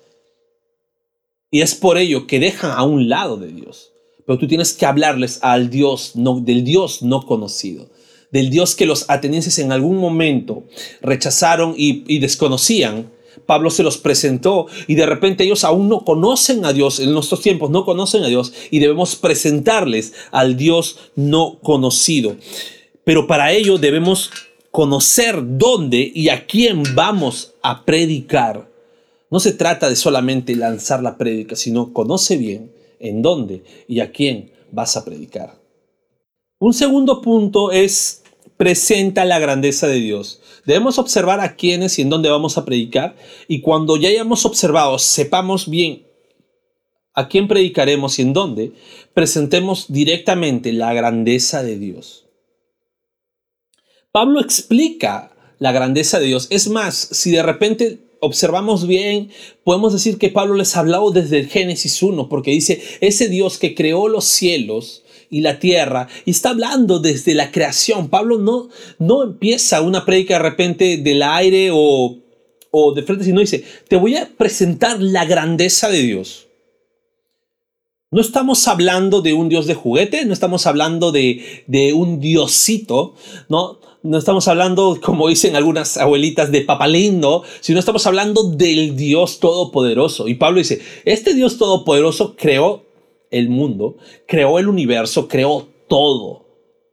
y 1.52 1.60
es 1.60 1.76
por 1.76 1.98
ello 1.98 2.26
que 2.26 2.40
dejan 2.40 2.72
a 2.72 2.82
un 2.82 3.08
lado 3.08 3.36
de 3.36 3.52
Dios. 3.52 3.92
Pero 4.26 4.38
tú 4.38 4.48
tienes 4.48 4.72
que 4.72 4.86
hablarles 4.86 5.38
al 5.42 5.70
Dios, 5.70 6.12
del 6.14 6.64
Dios 6.64 7.02
no 7.02 7.24
conocido 7.24 7.92
del 8.32 8.50
Dios 8.50 8.74
que 8.74 8.86
los 8.86 9.04
atenienses 9.08 9.58
en 9.58 9.70
algún 9.70 9.98
momento 9.98 10.64
rechazaron 11.02 11.74
y, 11.76 12.18
desconocían. 12.18 13.12
Pablo 13.46 13.70
se 13.70 13.82
los 13.82 13.98
presentó 13.98 14.66
y 14.86 14.94
de 14.94 15.06
repente 15.06 15.44
ellos 15.44 15.64
aún 15.64 15.88
no 15.88 16.04
conocen 16.04 16.64
a 16.64 16.72
Dios, 16.72 16.98
en 16.98 17.12
nuestros 17.12 17.40
tiempos 17.42 17.70
no 17.70 17.84
conocen 17.84 18.24
a 18.24 18.28
Dios 18.28 18.52
y 18.70 18.78
debemos 18.78 19.16
presentarles 19.16 20.14
al 20.32 20.56
Dios 20.56 20.98
no 21.14 21.58
conocido. 21.62 22.36
Pero 23.04 23.26
para 23.26 23.52
ello 23.52 23.78
debemos 23.78 24.30
conocer 24.70 25.36
dónde 25.42 26.10
y 26.14 26.30
a 26.30 26.46
quién 26.46 26.82
vamos 26.94 27.54
a 27.62 27.84
predicar. 27.84 28.71
No 29.32 29.40
se 29.40 29.54
trata 29.54 29.88
de 29.88 29.96
solamente 29.96 30.54
lanzar 30.54 31.02
la 31.02 31.16
prédica, 31.16 31.56
sino 31.56 31.94
conoce 31.94 32.36
bien 32.36 32.70
en 33.00 33.22
dónde 33.22 33.64
y 33.88 34.00
a 34.00 34.12
quién 34.12 34.52
vas 34.70 34.98
a 34.98 35.06
predicar. 35.06 35.58
Un 36.58 36.74
segundo 36.74 37.22
punto 37.22 37.72
es 37.72 38.24
presenta 38.58 39.24
la 39.24 39.38
grandeza 39.38 39.88
de 39.88 40.00
Dios. 40.00 40.42
Debemos 40.66 40.98
observar 40.98 41.40
a 41.40 41.56
quiénes 41.56 41.98
y 41.98 42.02
en 42.02 42.10
dónde 42.10 42.28
vamos 42.28 42.58
a 42.58 42.66
predicar 42.66 43.16
y 43.48 43.62
cuando 43.62 43.96
ya 43.96 44.10
hayamos 44.10 44.44
observado, 44.44 44.98
sepamos 44.98 45.66
bien 45.66 46.06
a 47.14 47.28
quién 47.28 47.48
predicaremos 47.48 48.18
y 48.18 48.22
en 48.22 48.34
dónde, 48.34 48.72
presentemos 49.14 49.86
directamente 49.90 50.74
la 50.74 50.92
grandeza 50.92 51.62
de 51.62 51.78
Dios. 51.78 52.26
Pablo 54.10 54.42
explica 54.42 55.32
la 55.58 55.72
grandeza 55.72 56.20
de 56.20 56.26
Dios. 56.26 56.48
Es 56.50 56.68
más, 56.68 56.96
si 56.96 57.30
de 57.30 57.42
repente 57.42 58.11
observamos 58.22 58.86
bien, 58.86 59.30
podemos 59.64 59.92
decir 59.92 60.16
que 60.16 60.28
Pablo 60.28 60.54
les 60.54 60.76
ha 60.76 60.80
hablado 60.80 61.10
desde 61.10 61.40
el 61.40 61.48
Génesis 61.48 62.00
1, 62.02 62.28
porque 62.28 62.52
dice, 62.52 62.80
ese 63.00 63.28
Dios 63.28 63.58
que 63.58 63.74
creó 63.74 64.06
los 64.06 64.24
cielos 64.24 65.02
y 65.28 65.40
la 65.40 65.58
tierra. 65.58 66.06
Y 66.24 66.30
está 66.30 66.50
hablando 66.50 67.00
desde 67.00 67.34
la 67.34 67.50
creación. 67.50 68.08
Pablo 68.08 68.38
no, 68.38 68.68
no 69.00 69.24
empieza 69.24 69.80
una 69.80 70.04
prédica 70.04 70.34
de 70.34 70.42
repente 70.42 70.96
del 70.98 71.22
aire 71.22 71.70
o, 71.72 72.20
de 72.94 73.02
frente, 73.02 73.24
sino 73.24 73.40
dice, 73.40 73.64
te 73.88 73.96
voy 73.96 74.14
a 74.14 74.30
presentar 74.38 75.02
la 75.02 75.24
grandeza 75.24 75.88
de 75.88 76.02
Dios. 76.02 76.46
No 78.12 78.20
estamos 78.20 78.68
hablando 78.68 79.20
de 79.20 79.32
un 79.32 79.48
Dios 79.48 79.66
de 79.66 79.74
juguete, 79.74 80.24
no 80.26 80.32
estamos 80.32 80.66
hablando 80.68 81.10
de, 81.10 81.64
de 81.66 81.92
un 81.92 82.20
diosito, 82.20 83.14
¿no? 83.48 83.80
No 84.04 84.18
estamos 84.18 84.48
hablando, 84.48 84.98
como 85.00 85.28
dicen 85.28 85.54
algunas 85.54 85.96
abuelitas, 85.96 86.50
de 86.50 86.62
papalindo, 86.62 87.44
sino 87.60 87.78
estamos 87.78 88.04
hablando 88.06 88.50
del 88.50 88.96
Dios 88.96 89.38
Todopoderoso. 89.38 90.26
Y 90.26 90.34
Pablo 90.34 90.58
dice, 90.58 90.80
este 91.04 91.34
Dios 91.34 91.56
Todopoderoso 91.56 92.34
creó 92.34 92.84
el 93.30 93.48
mundo, 93.48 93.96
creó 94.26 94.58
el 94.58 94.66
universo, 94.66 95.28
creó 95.28 95.68
todo. 95.88 96.42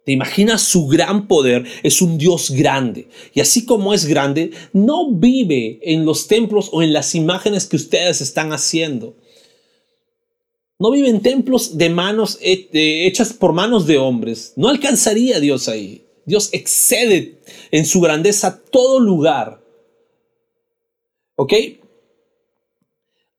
¿Te 0.05 0.11
imaginas 0.11 0.61
su 0.61 0.87
gran 0.87 1.27
poder? 1.27 1.65
Es 1.81 2.01
un 2.01 2.19
Dios 2.19 2.51
grande. 2.51 3.07
Y 3.33 3.41
así 3.41 3.65
como 3.65 3.93
es 3.93 4.05
grande, 4.05 4.51
no 4.71 5.11
vive 5.11 5.79
en 5.81 6.05
los 6.05 6.27
templos 6.27 6.69
o 6.71 6.83
en 6.83 6.93
las 6.93 7.15
imágenes 7.15 7.65
que 7.65 7.75
ustedes 7.75 8.21
están 8.21 8.53
haciendo. 8.53 9.15
No 10.77 10.91
vive 10.91 11.09
en 11.09 11.21
templos 11.21 11.77
de 11.77 11.89
manos 11.89 12.37
hechas 12.41 13.33
por 13.33 13.53
manos 13.53 13.87
de 13.87 13.97
hombres. 13.97 14.53
No 14.55 14.69
alcanzaría 14.69 15.39
Dios 15.39 15.67
ahí. 15.67 16.05
Dios 16.29 16.49
excede 16.53 17.39
en 17.71 17.85
su 17.85 17.99
grandeza 17.99 18.61
todo 18.71 18.99
lugar. 18.99 19.61
¿Ok? 21.35 21.53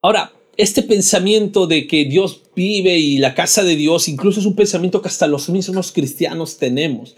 Ahora, 0.02 0.32
este 0.56 0.82
pensamiento 0.82 1.66
de 1.66 1.86
que 1.86 2.04
Dios 2.04 2.42
vive 2.54 2.98
y 2.98 3.18
la 3.18 3.34
casa 3.34 3.62
de 3.62 3.76
Dios, 3.76 4.08
incluso 4.08 4.40
es 4.40 4.46
un 4.46 4.56
pensamiento 4.56 5.00
que 5.00 5.08
hasta 5.08 5.26
los 5.26 5.48
mismos 5.48 5.92
cristianos 5.92 6.58
tenemos. 6.58 7.16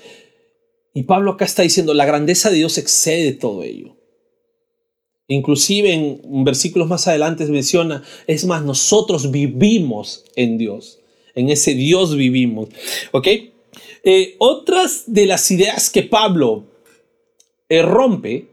Y 0.95 1.05
Pablo 1.05 1.33
acá 1.33 1.47
está 1.47 1.63
diciendo, 1.63 1.95
la 1.95 2.05
grandeza 2.05 2.51
de 2.51 2.57
Dios 2.57 2.77
excede 2.79 3.33
todo 3.33 3.63
ello. 3.63 3.97
Inclusive 5.27 5.95
en 5.95 6.45
versículos 6.45 6.89
más 6.89 7.09
adelante 7.09 7.47
menciona, 7.47 8.03
es 8.27 8.45
más, 8.45 8.63
nosotros 8.63 9.31
vivimos 9.31 10.25
en 10.37 10.59
Dios. 10.59 10.99
En 11.35 11.49
ese 11.49 11.75
Dios 11.75 12.15
vivimos. 12.15 12.69
¿Ok? 13.13 13.29
Eh, 14.05 14.37
otras 14.39 15.05
de 15.07 15.27
las 15.27 15.51
ideas 15.51 15.91
que 15.91 16.03
Pablo 16.03 16.65
eh, 17.69 17.83
rompe 17.83 18.49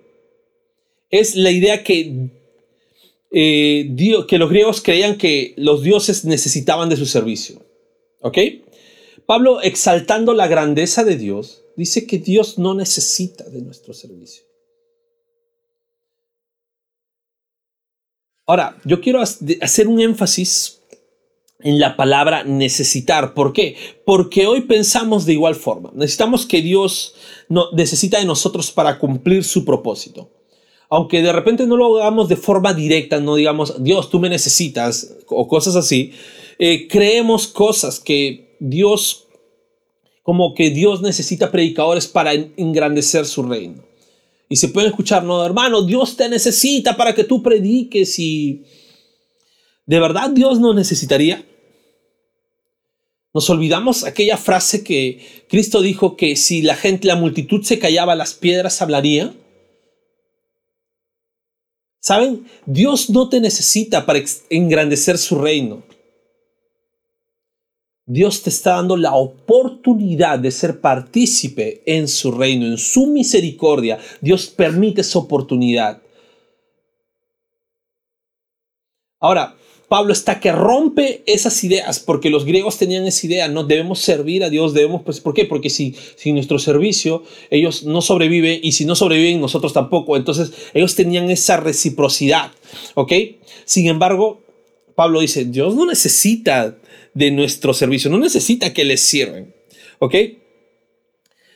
es 1.10 1.36
la 1.36 1.50
idea 1.50 1.84
que, 1.84 2.30
eh, 3.32 4.26
que 4.28 4.38
los 4.38 4.50
griegos 4.50 4.82
creían 4.82 5.18
que 5.18 5.54
los 5.58 5.82
dioses 5.82 6.24
necesitaban 6.24 6.90
de 6.90 6.98
su 6.98 7.06
servicio. 7.06 7.62
¿Ok? 8.22 8.38
Pablo, 9.26 9.62
exaltando 9.62 10.34
la 10.34 10.48
grandeza 10.48 11.04
de 11.04 11.16
Dios, 11.16 11.64
dice 11.76 12.06
que 12.06 12.20
Dios 12.20 12.60
no 12.60 12.74
necesita 12.74 13.44
de 13.50 13.62
nuestro 13.62 13.94
servicio. 13.94 14.44
Ahora, 18.46 18.80
yo 18.84 19.00
quiero 19.00 19.22
hacer 19.22 19.88
un 19.88 20.00
énfasis 20.00 20.79
en 21.62 21.80
la 21.80 21.96
palabra 21.96 22.44
necesitar. 22.44 23.34
¿Por 23.34 23.54
qué? 23.54 23.76
Porque 24.06 24.48
hoy 24.48 24.62
pensamos 24.62 25.26
de 25.26 25.34
igual 25.34 25.56
forma. 25.56 25.92
Necesitamos 25.94 26.46
que 26.46 26.62
Dios 26.62 27.16
no, 27.50 27.72
necesita 27.74 28.20
de 28.20 28.26
nosotros 28.26 28.72
para 28.72 28.98
cumplir 28.98 29.44
su 29.44 29.66
propósito. 29.66 30.30
Aunque 30.90 31.22
de 31.22 31.32
repente 31.32 31.68
no 31.68 31.78
lo 31.78 32.00
hagamos 32.00 32.30
de 32.30 32.38
forma 32.38 32.74
directa, 32.74 33.20
no 33.20 33.36
digamos, 33.36 33.84
Dios, 33.84 34.10
tú 34.10 34.20
me 34.20 34.30
necesitas, 34.30 35.18
o 35.28 35.48
cosas 35.48 35.76
así, 35.76 36.14
eh, 36.58 36.88
creemos 36.88 37.48
cosas 37.48 38.00
que 38.00 38.56
Dios, 38.60 39.28
como 40.24 40.56
que 40.56 40.72
Dios 40.72 41.02
necesita 41.02 41.52
predicadores 41.52 42.08
para 42.08 42.34
engrandecer 42.34 43.26
su 43.26 43.44
reino. 43.44 43.84
Y 44.48 44.56
se 44.56 44.70
puede 44.70 44.88
escuchar, 44.88 45.24
no, 45.24 45.46
hermano, 45.46 45.84
Dios 45.84 46.18
te 46.18 46.28
necesita 46.28 46.98
para 46.98 47.14
que 47.14 47.24
tú 47.26 47.44
prediques 47.44 48.18
y... 48.18 48.64
¿De 49.90 50.00
verdad 50.00 50.30
Dios 50.30 50.60
no 50.60 50.76
necesitaría? 50.76 51.44
Nos 53.34 53.50
olvidamos 53.50 54.04
aquella 54.04 54.38
frase 54.38 54.84
que 54.84 55.46
Cristo 55.50 55.82
dijo 55.82 56.16
que 56.16 56.36
si 56.36 56.62
la 56.62 56.76
gente, 56.76 57.08
la 57.08 57.16
multitud 57.16 57.64
se 57.64 57.80
callaba, 57.80 58.14
las 58.14 58.36
piedras 58.36 58.84
hablarían. 58.84 59.36
¿Saben? 62.00 62.46
Dios 62.68 63.10
no 63.10 63.30
te 63.30 63.42
necesita 63.42 64.06
para 64.06 64.22
engrandecer 64.52 65.18
su 65.18 65.40
reino. 65.40 65.82
Dios 68.06 68.44
te 68.44 68.52
está 68.52 68.76
dando 68.76 68.96
la 68.96 69.16
oportunidad 69.16 70.38
de 70.38 70.52
ser 70.52 70.82
partícipe 70.82 71.82
en 71.88 72.08
su 72.08 72.32
reino, 72.32 72.68
en 72.68 72.78
su 72.78 73.08
misericordia. 73.08 73.98
Dios 74.22 74.46
permite 74.46 75.02
esa 75.02 75.18
oportunidad. 75.18 76.00
Ahora, 79.20 79.56
Pablo 79.90 80.14
está 80.14 80.40
que 80.40 80.52
rompe 80.52 81.24
esas 81.26 81.64
ideas, 81.64 82.00
porque 82.00 82.30
los 82.30 82.46
griegos 82.46 82.78
tenían 82.78 83.08
esa 83.08 83.26
idea, 83.26 83.48
no 83.48 83.64
debemos 83.64 84.00
servir 84.00 84.44
a 84.44 84.50
Dios, 84.52 84.76
debemos, 84.76 85.02
pues, 85.04 85.20
¿por 85.20 85.34
qué? 85.34 85.46
Porque 85.46 85.72
si 85.72 85.96
sin 86.16 86.36
nuestro 86.36 86.60
servicio 86.60 87.24
ellos 87.50 87.84
no 87.84 88.02
sobreviven 88.02 88.60
y 88.62 88.74
si 88.74 88.86
no 88.86 88.96
sobreviven 88.96 89.42
nosotros 89.42 89.74
tampoco, 89.74 90.16
entonces 90.16 90.52
ellos 90.76 90.94
tenían 90.94 91.32
esa 91.32 91.58
reciprocidad, 91.58 92.52
¿ok? 92.94 93.14
Sin 93.66 93.88
embargo, 93.88 94.44
Pablo 94.94 95.22
dice, 95.22 95.46
Dios 95.46 95.74
no 95.74 95.88
necesita 95.88 96.78
de 97.16 97.32
nuestro 97.32 97.74
servicio, 97.74 98.12
no 98.12 98.20
necesita 98.20 98.72
que 98.74 98.86
les 98.86 99.02
sirven, 99.02 99.56
¿ok? 99.98 100.16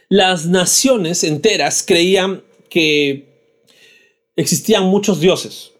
Las 0.10 0.48
naciones 0.48 1.24
enteras 1.24 1.84
creían 1.86 2.42
que 2.68 3.28
existían 4.36 4.86
muchos 4.86 5.20
dioses, 5.20 5.72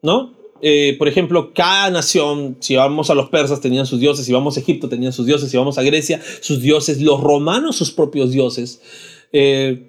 ¿no? 0.00 0.39
Eh, 0.62 0.96
por 0.98 1.08
ejemplo, 1.08 1.52
cada 1.54 1.90
nación, 1.90 2.56
si 2.60 2.76
vamos 2.76 3.10
a 3.10 3.14
los 3.14 3.28
persas, 3.28 3.60
tenían 3.60 3.86
sus 3.86 4.00
dioses, 4.00 4.26
si 4.26 4.32
vamos 4.32 4.56
a 4.56 4.60
Egipto, 4.60 4.88
tenían 4.88 5.12
sus 5.12 5.26
dioses, 5.26 5.50
si 5.50 5.56
vamos 5.56 5.78
a 5.78 5.82
Grecia, 5.82 6.20
sus 6.40 6.60
dioses, 6.60 7.00
los 7.00 7.20
romanos, 7.20 7.76
sus 7.76 7.90
propios 7.90 8.30
dioses. 8.30 8.80
Eh, 9.32 9.86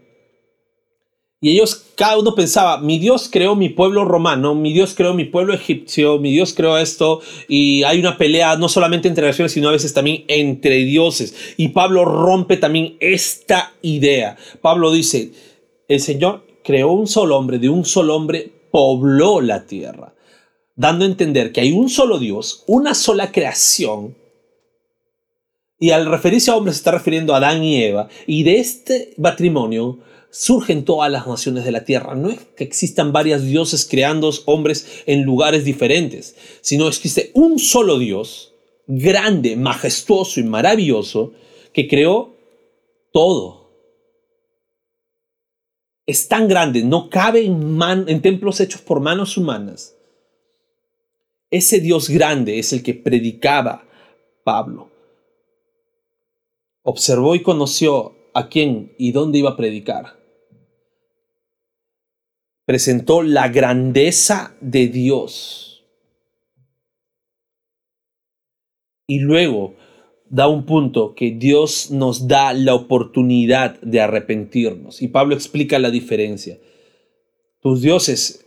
y 1.43 1.49
ellos, 1.49 1.87
cada 1.95 2.19
uno 2.19 2.35
pensaba, 2.35 2.79
mi 2.79 2.99
Dios 2.99 3.27
creó 3.29 3.55
mi 3.55 3.69
pueblo 3.69 4.05
romano, 4.05 4.53
mi 4.53 4.73
Dios 4.73 4.93
creó 4.95 5.15
mi 5.15 5.25
pueblo 5.25 5.55
egipcio, 5.55 6.19
mi 6.19 6.31
Dios 6.31 6.53
creó 6.53 6.77
esto, 6.77 7.19
y 7.47 7.81
hay 7.81 7.99
una 7.99 8.17
pelea 8.17 8.55
no 8.57 8.69
solamente 8.69 9.07
entre 9.07 9.25
naciones, 9.25 9.51
sino 9.51 9.69
a 9.69 9.71
veces 9.71 9.91
también 9.91 10.23
entre 10.27 10.85
dioses. 10.85 11.55
Y 11.57 11.69
Pablo 11.69 12.05
rompe 12.05 12.57
también 12.57 12.95
esta 12.99 13.73
idea. 13.81 14.37
Pablo 14.61 14.91
dice, 14.91 15.31
el 15.87 15.99
Señor 15.99 16.45
creó 16.63 16.91
un 16.91 17.07
solo 17.07 17.35
hombre, 17.37 17.57
de 17.57 17.69
un 17.69 17.85
solo 17.85 18.15
hombre 18.15 18.51
pobló 18.71 19.41
la 19.41 19.65
tierra 19.65 20.13
dando 20.75 21.05
a 21.05 21.07
entender 21.07 21.51
que 21.51 21.61
hay 21.61 21.71
un 21.71 21.89
solo 21.89 22.19
Dios, 22.19 22.63
una 22.67 22.93
sola 22.93 23.31
creación, 23.31 24.15
y 25.79 25.89
al 25.91 26.05
referirse 26.05 26.51
a 26.51 26.55
hombres 26.55 26.75
se 26.75 26.81
está 26.81 26.91
refiriendo 26.91 27.33
a 27.33 27.37
Adán 27.37 27.63
y 27.63 27.83
Eva, 27.83 28.07
y 28.27 28.43
de 28.43 28.59
este 28.59 29.13
matrimonio 29.17 29.99
surgen 30.29 30.85
todas 30.85 31.11
las 31.11 31.27
naciones 31.27 31.65
de 31.65 31.71
la 31.71 31.83
tierra. 31.83 32.13
No 32.15 32.29
es 32.29 32.39
que 32.55 32.63
existan 32.63 33.11
varios 33.11 33.43
dioses 33.43 33.87
creando 33.89 34.31
hombres 34.45 35.03
en 35.07 35.23
lugares 35.23 35.65
diferentes, 35.65 36.35
sino 36.61 36.87
existe 36.87 37.31
un 37.33 37.57
solo 37.57 37.97
Dios, 37.97 38.53
grande, 38.85 39.55
majestuoso 39.55 40.39
y 40.39 40.43
maravilloso, 40.43 41.33
que 41.73 41.87
creó 41.87 42.35
todo. 43.11 43.71
Es 46.05 46.27
tan 46.27 46.47
grande, 46.47 46.83
no 46.83 47.09
cabe 47.09 47.43
en, 47.43 47.79
en 48.07 48.21
templos 48.21 48.59
hechos 48.59 48.81
por 48.81 48.99
manos 48.99 49.35
humanas 49.35 49.95
ese 51.51 51.81
Dios 51.81 52.09
grande 52.09 52.57
es 52.57 52.73
el 52.73 52.81
que 52.81 52.93
predicaba 52.93 53.85
Pablo. 54.43 54.89
Observó 56.81 57.35
y 57.35 57.43
conoció 57.43 58.15
a 58.33 58.47
quién 58.47 58.93
y 58.97 59.11
dónde 59.11 59.39
iba 59.39 59.51
a 59.51 59.57
predicar. 59.57 60.17
Presentó 62.65 63.21
la 63.21 63.49
grandeza 63.49 64.55
de 64.61 64.87
Dios. 64.87 65.83
Y 69.05 69.19
luego 69.19 69.75
da 70.29 70.47
un 70.47 70.65
punto 70.65 71.13
que 71.13 71.31
Dios 71.31 71.91
nos 71.91 72.29
da 72.29 72.53
la 72.53 72.73
oportunidad 72.73 73.79
de 73.81 73.99
arrepentirnos. 73.99 75.01
Y 75.01 75.09
Pablo 75.09 75.35
explica 75.35 75.77
la 75.79 75.91
diferencia. 75.91 76.57
Tus 77.59 77.81
dioses 77.81 78.45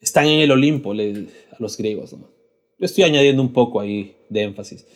están 0.00 0.26
en 0.26 0.38
el 0.38 0.52
Olimpo, 0.52 0.92
a 0.92 1.47
los 1.58 1.76
griegos. 1.76 2.10
Yo 2.12 2.18
estoy 2.80 3.04
añadiendo 3.04 3.42
un 3.42 3.52
poco 3.52 3.80
ahí 3.80 4.16
de 4.28 4.42
énfasis. 4.42 4.86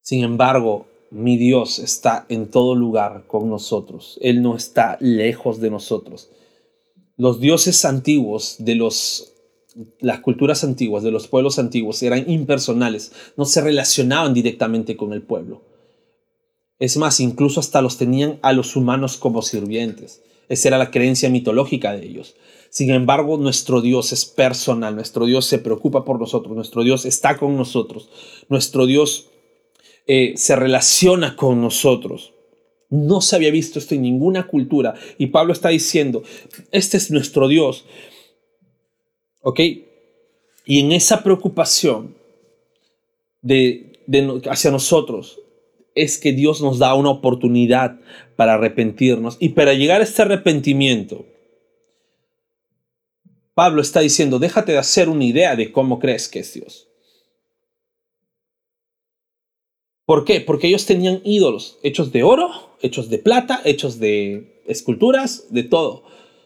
Sin 0.00 0.24
embargo, 0.24 0.86
mi 1.10 1.36
Dios 1.36 1.78
está 1.78 2.26
en 2.28 2.50
todo 2.50 2.74
lugar 2.74 3.26
con 3.26 3.48
nosotros. 3.48 4.18
Él 4.22 4.42
no 4.42 4.56
está 4.56 4.96
lejos 5.00 5.60
de 5.60 5.70
nosotros. 5.70 6.30
Los 7.16 7.40
dioses 7.40 7.84
antiguos 7.84 8.56
de 8.58 8.74
los 8.74 9.32
las 10.00 10.20
culturas 10.20 10.64
antiguas, 10.64 11.02
de 11.02 11.10
los 11.10 11.28
pueblos 11.28 11.58
antiguos, 11.58 12.02
eran 12.02 12.28
impersonales, 12.28 13.12
no 13.36 13.44
se 13.44 13.60
relacionaban 13.60 14.34
directamente 14.34 14.96
con 14.96 15.12
el 15.12 15.22
pueblo. 15.22 15.62
Es 16.78 16.96
más, 16.96 17.20
incluso 17.20 17.60
hasta 17.60 17.82
los 17.82 17.96
tenían 17.96 18.38
a 18.42 18.52
los 18.52 18.76
humanos 18.76 19.16
como 19.16 19.42
sirvientes. 19.42 20.22
Esa 20.48 20.68
era 20.68 20.78
la 20.78 20.90
creencia 20.90 21.28
mitológica 21.28 21.92
de 21.92 22.06
ellos. 22.06 22.34
Sin 22.70 22.90
embargo, 22.90 23.38
nuestro 23.38 23.80
Dios 23.80 24.12
es 24.12 24.24
personal, 24.24 24.94
nuestro 24.94 25.26
Dios 25.26 25.46
se 25.46 25.58
preocupa 25.58 26.04
por 26.04 26.20
nosotros, 26.20 26.54
nuestro 26.54 26.82
Dios 26.82 27.04
está 27.04 27.36
con 27.36 27.56
nosotros, 27.56 28.08
nuestro 28.48 28.86
Dios 28.86 29.28
eh, 30.06 30.34
se 30.36 30.56
relaciona 30.56 31.36
con 31.36 31.60
nosotros. 31.60 32.32
No 32.90 33.20
se 33.20 33.36
había 33.36 33.50
visto 33.50 33.78
esto 33.78 33.94
en 33.94 34.02
ninguna 34.02 34.46
cultura. 34.46 34.94
Y 35.18 35.26
Pablo 35.26 35.52
está 35.52 35.68
diciendo, 35.68 36.22
este 36.72 36.96
es 36.96 37.10
nuestro 37.10 37.48
Dios. 37.48 37.84
¿Ok? 39.42 39.60
Y 40.64 40.80
en 40.80 40.92
esa 40.92 41.22
preocupación 41.22 42.14
de, 43.42 44.00
hacia 44.50 44.70
nosotros 44.70 45.40
es 45.94 46.18
que 46.18 46.32
Dios 46.32 46.62
nos 46.62 46.78
da 46.78 46.94
una 46.94 47.10
oportunidad 47.10 48.00
para 48.36 48.54
arrepentirnos. 48.54 49.36
Y 49.40 49.50
para 49.50 49.74
llegar 49.74 50.00
a 50.00 50.04
este 50.04 50.22
arrepentimiento, 50.22 51.26
Pablo 53.58 53.82
está 53.82 53.98
diciendo, 53.98 54.38
déjate 54.38 54.70
de 54.70 54.78
hacer 54.78 55.08
una 55.08 55.24
idea 55.24 55.56
de 55.56 55.72
cómo 55.72 55.98
crees 55.98 56.28
que 56.28 56.38
es 56.38 56.54
Dios. 56.54 56.86
¿Por 60.06 60.24
qué? 60.24 60.40
Porque 60.40 60.68
ellos 60.68 60.86
tenían 60.86 61.20
ídolos 61.24 61.76
hechos 61.82 62.12
de 62.12 62.22
oro, 62.22 62.50
hechos 62.82 63.10
de 63.10 63.18
plata, 63.18 63.60
hechos 63.64 63.98
de 63.98 64.62
esculturas, 64.68 65.46
de 65.50 65.64
todo. 65.64 66.04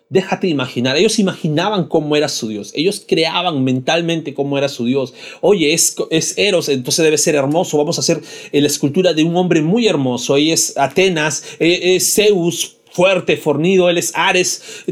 Déjate 0.09 0.48
imaginar, 0.48 0.96
ellos 0.96 1.18
imaginaban 1.18 1.87
cómo 1.87 2.16
era 2.16 2.31
su 2.31 2.48
Dios, 2.48 2.72
ellos 2.75 3.05
creaban 3.07 3.62
mentalmente 3.62 4.33
cómo 4.33 4.57
era 4.57 4.70
su 4.70 4.87
Dios. 4.87 5.12
Oye, 5.42 5.75
es, 5.75 5.94
es 6.09 6.38
Eros, 6.38 6.70
entonces 6.70 7.05
debe 7.05 7.18
ser 7.18 7.35
hermoso, 7.35 7.77
vamos 7.77 7.98
a 7.98 8.01
hacer 8.01 8.22
la 8.53 8.66
escultura 8.66 9.12
de 9.12 9.22
un 9.22 9.37
hombre 9.37 9.61
muy 9.61 9.87
hermoso, 9.87 10.33
ahí 10.33 10.51
es 10.51 10.79
Atenas, 10.79 11.44
e, 11.59 11.94
es 11.94 12.14
Zeus, 12.14 12.79
fuerte, 12.90 13.37
fornido, 13.37 13.90
él 13.90 13.98
es 13.98 14.12
Ares. 14.14 14.87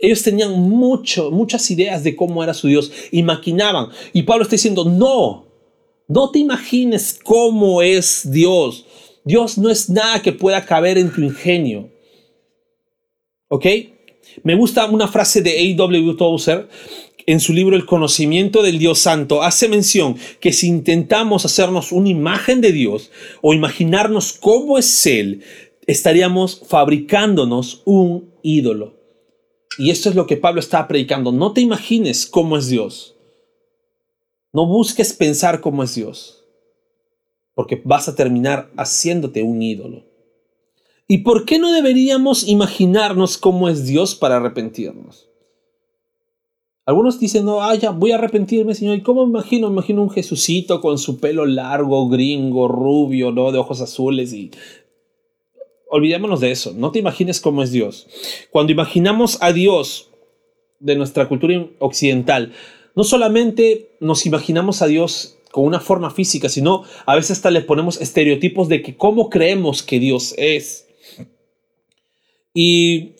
Ellos 0.00 0.22
tenían 0.22 0.52
mucho, 0.58 1.30
muchas 1.30 1.70
ideas 1.70 2.02
de 2.02 2.16
cómo 2.16 2.42
era 2.42 2.54
su 2.54 2.68
Dios 2.68 2.90
y 3.12 3.22
maquinaban. 3.22 3.88
Y 4.12 4.22
Pablo 4.22 4.42
está 4.42 4.56
diciendo, 4.56 4.84
no, 4.84 5.46
no 6.08 6.30
te 6.30 6.38
imagines 6.38 7.18
cómo 7.22 7.82
es 7.82 8.30
Dios. 8.30 8.86
Dios 9.24 9.58
no 9.58 9.68
es 9.68 9.90
nada 9.90 10.22
que 10.22 10.32
pueda 10.32 10.64
caber 10.64 10.96
en 10.96 11.12
tu 11.12 11.20
ingenio. 11.20 11.90
¿Ok? 13.48 13.66
Me 14.42 14.54
gusta 14.54 14.86
una 14.86 15.08
frase 15.08 15.42
de 15.42 15.74
A.W. 15.74 16.14
Tozer 16.14 16.68
en 17.26 17.40
su 17.40 17.52
libro 17.52 17.76
El 17.76 17.84
conocimiento 17.84 18.62
del 18.62 18.78
Dios 18.78 19.00
Santo. 19.00 19.42
Hace 19.42 19.68
mención 19.68 20.16
que 20.40 20.52
si 20.52 20.68
intentamos 20.68 21.44
hacernos 21.44 21.92
una 21.92 22.08
imagen 22.08 22.60
de 22.60 22.72
Dios 22.72 23.10
o 23.42 23.52
imaginarnos 23.52 24.32
cómo 24.32 24.78
es 24.78 25.06
Él, 25.06 25.42
estaríamos 25.86 26.62
fabricándonos 26.66 27.82
un 27.84 28.30
ídolo. 28.42 28.99
Y 29.78 29.90
esto 29.90 30.08
es 30.08 30.14
lo 30.14 30.26
que 30.26 30.36
Pablo 30.36 30.60
está 30.60 30.86
predicando. 30.88 31.32
No 31.32 31.52
te 31.52 31.60
imagines 31.60 32.26
cómo 32.26 32.56
es 32.56 32.68
Dios. 32.68 33.16
No 34.52 34.66
busques 34.66 35.12
pensar 35.12 35.60
cómo 35.60 35.84
es 35.84 35.94
Dios, 35.94 36.44
porque 37.54 37.80
vas 37.84 38.08
a 38.08 38.16
terminar 38.16 38.70
haciéndote 38.76 39.42
un 39.42 39.62
ídolo. 39.62 40.04
¿Y 41.06 41.18
por 41.18 41.44
qué 41.44 41.58
no 41.58 41.72
deberíamos 41.72 42.46
imaginarnos 42.46 43.38
cómo 43.38 43.68
es 43.68 43.86
Dios 43.86 44.14
para 44.14 44.36
arrepentirnos? 44.36 45.28
Algunos 46.84 47.20
dicen, 47.20 47.44
no, 47.44 47.62
ah, 47.62 47.76
voy 47.96 48.10
a 48.10 48.16
arrepentirme, 48.16 48.74
Señor. 48.74 48.96
¿Y 48.96 49.02
cómo 49.02 49.24
me 49.24 49.38
imagino? 49.38 49.68
Imagino 49.68 50.02
un 50.02 50.10
Jesucito 50.10 50.80
con 50.80 50.98
su 50.98 51.20
pelo 51.20 51.46
largo, 51.46 52.08
gringo, 52.08 52.66
rubio, 52.66 53.30
¿no? 53.30 53.52
De 53.52 53.58
ojos 53.58 53.80
azules 53.80 54.32
y... 54.32 54.50
Olvidémonos 55.90 56.40
de 56.40 56.52
eso, 56.52 56.72
no 56.76 56.92
te 56.92 57.00
imagines 57.00 57.40
cómo 57.40 57.62
es 57.62 57.72
Dios. 57.72 58.06
Cuando 58.50 58.70
imaginamos 58.70 59.38
a 59.40 59.52
Dios 59.52 60.10
de 60.78 60.94
nuestra 60.94 61.28
cultura 61.28 61.66
occidental, 61.80 62.52
no 62.94 63.02
solamente 63.02 63.90
nos 63.98 64.24
imaginamos 64.24 64.82
a 64.82 64.86
Dios 64.86 65.36
con 65.50 65.64
una 65.64 65.80
forma 65.80 66.10
física, 66.10 66.48
sino 66.48 66.84
a 67.06 67.16
veces 67.16 67.32
hasta 67.32 67.50
le 67.50 67.62
ponemos 67.62 68.00
estereotipos 68.00 68.68
de 68.68 68.82
que 68.82 68.96
cómo 68.96 69.30
creemos 69.30 69.82
que 69.82 69.98
Dios 69.98 70.32
es. 70.38 70.86
Y 72.54 73.14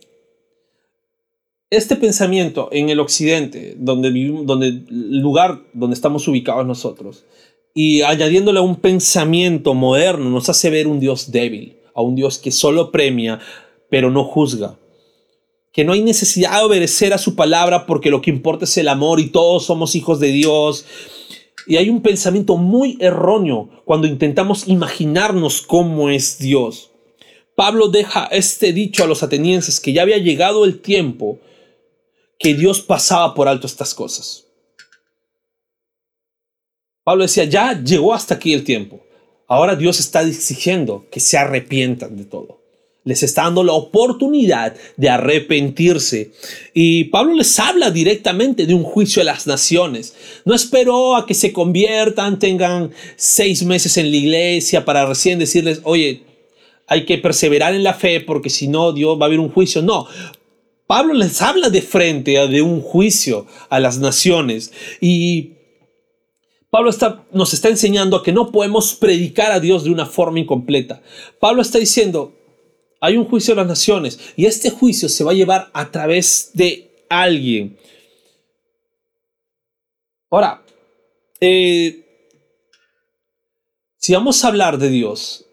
este 1.70 1.96
pensamiento 1.96 2.68
en 2.70 2.88
el 2.88 3.00
occidente, 3.00 3.74
donde 3.76 4.10
vivimos, 4.10 4.46
donde 4.46 4.68
el 4.68 5.18
lugar 5.18 5.60
donde 5.72 5.94
estamos 5.94 6.26
ubicados 6.28 6.66
nosotros, 6.66 7.24
y 7.74 8.02
añadiéndole 8.02 8.60
un 8.60 8.76
pensamiento 8.76 9.74
moderno, 9.74 10.30
nos 10.30 10.48
hace 10.48 10.70
ver 10.70 10.86
un 10.86 11.00
Dios 11.00 11.32
débil, 11.32 11.79
a 12.00 12.04
un 12.04 12.16
Dios 12.16 12.38
que 12.38 12.50
solo 12.50 12.90
premia, 12.90 13.38
pero 13.88 14.10
no 14.10 14.24
juzga 14.24 14.76
que 15.72 15.84
no 15.84 15.92
hay 15.92 16.02
necesidad 16.02 16.58
de 16.58 16.64
obedecer 16.64 17.12
a 17.12 17.18
su 17.18 17.36
palabra 17.36 17.86
porque 17.86 18.10
lo 18.10 18.20
que 18.20 18.30
importa 18.30 18.64
es 18.64 18.76
el 18.76 18.88
amor 18.88 19.20
y 19.20 19.28
todos 19.28 19.66
somos 19.66 19.94
hijos 19.94 20.18
de 20.20 20.28
Dios. 20.28 20.84
Y 21.66 21.76
hay 21.76 21.88
un 21.88 22.02
pensamiento 22.02 22.56
muy 22.56 22.96
erróneo 23.00 23.68
cuando 23.84 24.06
intentamos 24.06 24.66
imaginarnos 24.66 25.62
cómo 25.62 26.10
es 26.10 26.38
Dios. 26.38 26.90
Pablo 27.54 27.88
deja 27.88 28.24
este 28.32 28.72
dicho 28.72 29.04
a 29.04 29.06
los 29.06 29.22
atenienses 29.22 29.80
que 29.80 29.92
ya 29.92 30.02
había 30.02 30.18
llegado 30.18 30.64
el 30.64 30.80
tiempo 30.80 31.38
que 32.38 32.54
Dios 32.54 32.80
pasaba 32.80 33.34
por 33.34 33.46
alto 33.46 33.66
estas 33.66 33.94
cosas. 33.94 34.46
Pablo 37.04 37.22
decía, 37.22 37.44
ya 37.44 37.80
llegó 37.80 38.14
hasta 38.14 38.34
aquí 38.34 38.54
el 38.54 38.64
tiempo. 38.64 39.00
Ahora 39.50 39.76
Dios 39.76 40.00
está 40.00 40.22
exigiendo 40.22 41.04
que 41.10 41.20
se 41.20 41.36
arrepientan 41.36 42.16
de 42.16 42.24
todo 42.24 42.60
les 43.04 43.22
está 43.22 43.44
dando 43.44 43.64
la 43.64 43.72
oportunidad 43.72 44.76
de 44.96 45.08
arrepentirse. 45.08 46.32
Y 46.74 47.04
Pablo 47.04 47.34
les 47.34 47.58
habla 47.58 47.90
directamente 47.90 48.66
de 48.66 48.74
un 48.74 48.84
juicio 48.84 49.22
a 49.22 49.24
las 49.24 49.46
naciones. 49.46 50.14
No 50.44 50.54
esperó 50.54 51.16
a 51.16 51.26
que 51.26 51.34
se 51.34 51.52
conviertan, 51.52 52.38
tengan 52.38 52.90
seis 53.16 53.64
meses 53.64 53.96
en 53.96 54.10
la 54.10 54.16
iglesia 54.16 54.84
para 54.84 55.06
recién 55.06 55.38
decirles, 55.38 55.80
oye, 55.84 56.22
hay 56.86 57.06
que 57.06 57.18
perseverar 57.18 57.74
en 57.74 57.84
la 57.84 57.94
fe 57.94 58.20
porque 58.20 58.50
si 58.50 58.68
no, 58.68 58.92
Dios 58.92 59.18
va 59.18 59.24
a 59.24 59.26
haber 59.26 59.40
un 59.40 59.50
juicio. 59.50 59.80
No. 59.80 60.06
Pablo 60.86 61.14
les 61.14 61.40
habla 61.40 61.70
de 61.70 61.82
frente 61.82 62.32
de 62.48 62.62
un 62.62 62.82
juicio 62.82 63.46
a 63.70 63.80
las 63.80 63.98
naciones. 63.98 64.72
Y 65.00 65.52
Pablo 66.70 66.90
está, 66.90 67.26
nos 67.32 67.52
está 67.52 67.68
enseñando 67.68 68.22
que 68.22 68.32
no 68.32 68.52
podemos 68.52 68.94
predicar 68.94 69.50
a 69.50 69.60
Dios 69.60 69.84
de 69.84 69.90
una 69.90 70.06
forma 70.06 70.38
incompleta. 70.38 71.02
Pablo 71.40 71.62
está 71.62 71.78
diciendo, 71.78 72.32
hay 73.00 73.16
un 73.16 73.24
juicio 73.24 73.54
de 73.54 73.60
las 73.60 73.68
naciones 73.68 74.20
y 74.36 74.46
este 74.46 74.70
juicio 74.70 75.08
se 75.08 75.24
va 75.24 75.32
a 75.32 75.34
llevar 75.34 75.70
a 75.72 75.90
través 75.90 76.52
de 76.54 77.04
alguien. 77.08 77.76
Ahora, 80.30 80.64
eh, 81.40 82.06
si 83.96 84.14
vamos 84.14 84.44
a 84.44 84.48
hablar 84.48 84.78
de 84.78 84.90
Dios, 84.90 85.46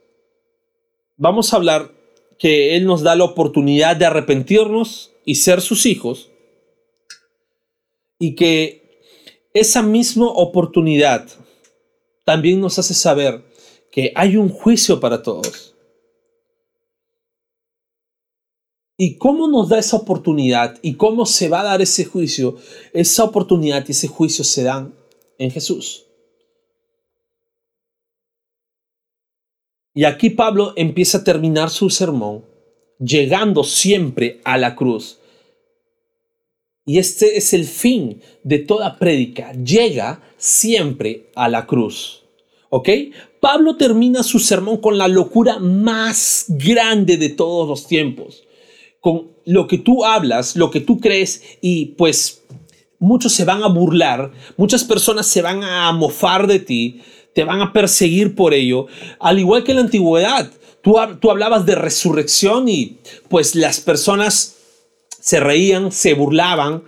vamos 1.16 1.52
a 1.52 1.58
hablar 1.58 1.92
que 2.38 2.76
Él 2.76 2.86
nos 2.86 3.02
da 3.02 3.16
la 3.16 3.24
oportunidad 3.24 3.96
de 3.96 4.06
arrepentirnos 4.06 5.12
y 5.26 5.36
ser 5.36 5.62
sus 5.62 5.88
hijos, 5.88 6.30
y 8.20 8.36
que 8.36 8.87
esa 9.60 9.82
misma 9.82 10.28
oportunidad 10.28 11.30
también 12.26 12.60
nos 12.60 12.78
hace 12.78 12.94
saber 12.94 13.44
que 13.92 14.12
hay 14.16 14.38
un 14.38 14.50
juicio 14.50 15.00
para 15.00 15.22
todos. 15.24 15.76
¿Y 18.98 19.18
cómo 19.18 19.48
nos 19.48 19.70
da 19.70 19.78
esa 19.78 19.96
oportunidad? 19.96 20.78
¿Y 20.82 20.96
cómo 20.96 21.26
se 21.26 21.50
va 21.50 21.62
a 21.62 21.66
dar 21.66 21.82
ese 21.82 22.04
juicio? 22.04 22.58
Esa 22.94 23.24
oportunidad 23.24 23.86
y 23.88 23.92
ese 23.92 24.08
juicio 24.08 24.44
se 24.44 24.64
dan 24.64 24.96
en 25.38 25.52
Jesús. 25.52 26.06
Y 29.94 30.04
aquí 30.04 30.32
Pablo 30.32 30.74
empieza 30.76 31.20
a 31.20 31.24
terminar 31.24 31.70
su 31.70 31.90
sermón 31.90 32.44
llegando 33.00 33.64
siempre 33.64 34.42
a 34.44 34.58
la 34.58 34.76
cruz. 34.76 35.20
Y 36.88 36.98
este 36.98 37.38
es 37.38 37.54
el 37.54 37.66
fin 37.66 38.22
de 38.44 38.58
toda 38.58 38.98
prédica. 38.98 39.52
Llega 39.54 40.24
siempre 40.38 41.30
a 41.36 41.48
la 41.50 41.68
cruz. 41.68 42.24
¿Ok? 42.70 42.90
Pablo 43.40 43.78
termina 43.78 44.24
su 44.24 44.40
sermón 44.40 44.78
con 44.78 44.98
la 44.98 45.08
locura 45.08 45.60
más 45.60 46.46
grande 46.48 47.18
de 47.18 47.30
todos 47.30 47.68
los 47.68 47.86
tiempos 47.86 48.48
con 49.08 49.32
lo 49.46 49.68
que 49.68 49.78
tú 49.78 50.04
hablas, 50.04 50.58
lo 50.58 50.70
que 50.70 50.82
tú 50.82 51.00
crees 51.00 51.42
y 51.62 51.86
pues 51.98 52.44
muchos 53.00 53.32
se 53.32 53.46
van 53.46 53.64
a 53.64 53.68
burlar, 53.68 54.34
muchas 54.58 54.84
personas 54.84 55.28
se 55.28 55.42
van 55.42 55.64
a 55.64 55.90
mofar 55.94 56.46
de 56.46 56.60
ti, 56.60 57.02
te 57.34 57.46
van 57.46 57.62
a 57.62 57.72
perseguir 57.72 58.36
por 58.36 58.54
ello, 58.54 58.88
al 59.20 59.40
igual 59.40 59.64
que 59.64 59.72
en 59.72 59.78
la 59.78 59.84
antigüedad. 59.84 60.52
Tú, 60.82 60.96
tú 61.22 61.32
hablabas 61.32 61.66
de 61.66 61.76
resurrección 61.76 62.68
y 62.68 62.98
pues 63.30 63.56
las 63.56 63.80
personas 63.80 64.57
se 65.20 65.40
reían, 65.40 65.92
se 65.92 66.14
burlaban, 66.14 66.84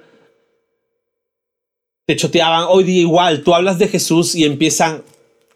te 2.05 2.15
choteaban. 2.15 2.65
Hoy 2.69 2.83
día 2.83 3.01
igual, 3.01 3.43
tú 3.43 3.53
hablas 3.53 3.79
de 3.79 3.87
Jesús 3.87 4.35
y 4.35 4.45
empiezan 4.45 5.03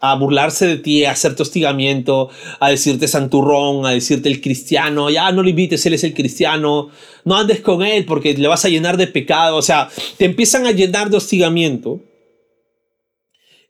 a 0.00 0.14
burlarse 0.16 0.66
de 0.66 0.76
ti, 0.76 1.04
a 1.04 1.12
hacerte 1.12 1.42
hostigamiento, 1.42 2.28
a 2.60 2.68
decirte 2.68 3.08
santurrón, 3.08 3.86
a 3.86 3.90
decirte 3.92 4.28
el 4.28 4.42
cristiano, 4.42 5.08
ya 5.08 5.32
no 5.32 5.42
lo 5.42 5.48
invites, 5.48 5.86
él 5.86 5.94
es 5.94 6.04
el 6.04 6.12
cristiano, 6.12 6.90
no 7.24 7.36
andes 7.36 7.60
con 7.60 7.82
él 7.82 8.04
porque 8.04 8.34
le 8.34 8.46
vas 8.46 8.66
a 8.66 8.68
llenar 8.68 8.98
de 8.98 9.06
pecado, 9.06 9.56
o 9.56 9.62
sea, 9.62 9.88
te 10.18 10.26
empiezan 10.26 10.66
a 10.66 10.72
llenar 10.72 11.08
de 11.08 11.16
hostigamiento. 11.16 12.00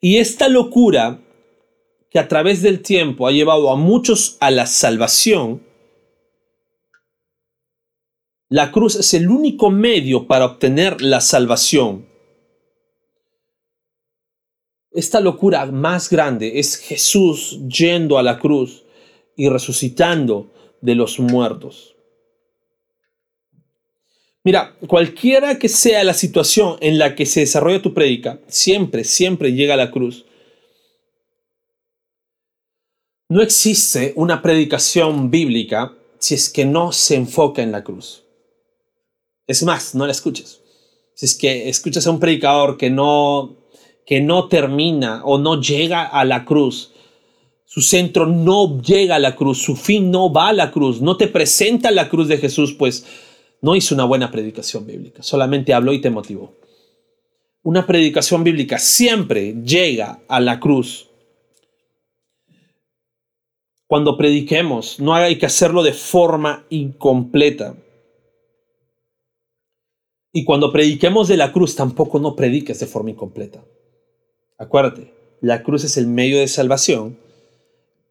Y 0.00 0.16
esta 0.16 0.48
locura 0.48 1.20
que 2.10 2.18
a 2.18 2.26
través 2.26 2.62
del 2.62 2.80
tiempo 2.80 3.26
ha 3.26 3.32
llevado 3.32 3.70
a 3.70 3.76
muchos 3.76 4.36
a 4.40 4.50
la 4.50 4.66
salvación, 4.66 5.62
la 8.48 8.70
cruz 8.70 8.96
es 8.96 9.14
el 9.14 9.28
único 9.28 9.70
medio 9.70 10.26
para 10.26 10.44
obtener 10.44 11.00
la 11.00 11.20
salvación. 11.20 12.06
Esta 14.90 15.20
locura 15.20 15.66
más 15.66 16.08
grande 16.08 16.58
es 16.60 16.76
Jesús 16.76 17.58
yendo 17.68 18.16
a 18.16 18.22
la 18.22 18.38
cruz 18.38 18.84
y 19.36 19.48
resucitando 19.48 20.52
de 20.80 20.94
los 20.94 21.18
muertos. 21.18 21.96
Mira, 24.44 24.76
cualquiera 24.86 25.58
que 25.58 25.70
sea 25.70 26.04
la 26.04 26.12
situación 26.12 26.76
en 26.80 26.98
la 26.98 27.14
que 27.14 27.24
se 27.24 27.40
desarrolla 27.40 27.80
tu 27.80 27.94
prédica, 27.94 28.40
siempre, 28.46 29.04
siempre 29.04 29.54
llega 29.54 29.74
a 29.74 29.78
la 29.78 29.90
cruz. 29.90 30.26
No 33.30 33.40
existe 33.40 34.12
una 34.16 34.42
predicación 34.42 35.30
bíblica 35.30 35.96
si 36.18 36.34
es 36.34 36.50
que 36.50 36.66
no 36.66 36.92
se 36.92 37.16
enfoca 37.16 37.62
en 37.62 37.72
la 37.72 37.82
cruz. 37.82 38.23
Es 39.46 39.62
más, 39.62 39.94
no 39.94 40.06
la 40.06 40.12
escuches. 40.12 40.60
Si 41.14 41.26
es 41.26 41.36
que 41.36 41.68
escuchas 41.68 42.06
a 42.06 42.10
un 42.10 42.20
predicador 42.20 42.76
que 42.76 42.90
no, 42.90 43.56
que 44.06 44.20
no 44.20 44.48
termina 44.48 45.22
o 45.24 45.38
no 45.38 45.60
llega 45.60 46.04
a 46.04 46.24
la 46.24 46.44
cruz, 46.44 46.92
su 47.64 47.82
centro 47.82 48.26
no 48.26 48.80
llega 48.80 49.16
a 49.16 49.20
la 49.20 49.34
cruz, 49.34 49.58
su 49.62 49.76
fin 49.76 50.10
no 50.10 50.32
va 50.32 50.48
a 50.48 50.52
la 50.52 50.70
cruz, 50.70 51.00
no 51.00 51.16
te 51.16 51.28
presenta 51.28 51.90
la 51.90 52.08
cruz 52.08 52.28
de 52.28 52.38
Jesús, 52.38 52.72
pues 52.72 53.06
no 53.60 53.74
hizo 53.74 53.94
una 53.94 54.04
buena 54.04 54.30
predicación 54.30 54.86
bíblica, 54.86 55.22
solamente 55.22 55.72
habló 55.72 55.92
y 55.92 56.00
te 56.00 56.10
motivó. 56.10 56.54
Una 57.62 57.86
predicación 57.86 58.44
bíblica 58.44 58.78
siempre 58.78 59.54
llega 59.64 60.20
a 60.28 60.38
la 60.38 60.60
cruz. 60.60 61.08
Cuando 63.86 64.16
prediquemos, 64.16 65.00
no 65.00 65.14
hay 65.14 65.38
que 65.38 65.46
hacerlo 65.46 65.82
de 65.82 65.94
forma 65.94 66.66
incompleta. 66.68 67.74
Y 70.36 70.42
cuando 70.42 70.72
prediquemos 70.72 71.28
de 71.28 71.36
la 71.36 71.52
cruz, 71.52 71.76
tampoco 71.76 72.18
no 72.18 72.34
prediques 72.34 72.80
de 72.80 72.86
forma 72.86 73.10
incompleta. 73.10 73.64
Acuérdate, 74.58 75.14
la 75.40 75.62
cruz 75.62 75.84
es 75.84 75.96
el 75.96 76.08
medio 76.08 76.40
de 76.40 76.48
salvación, 76.48 77.16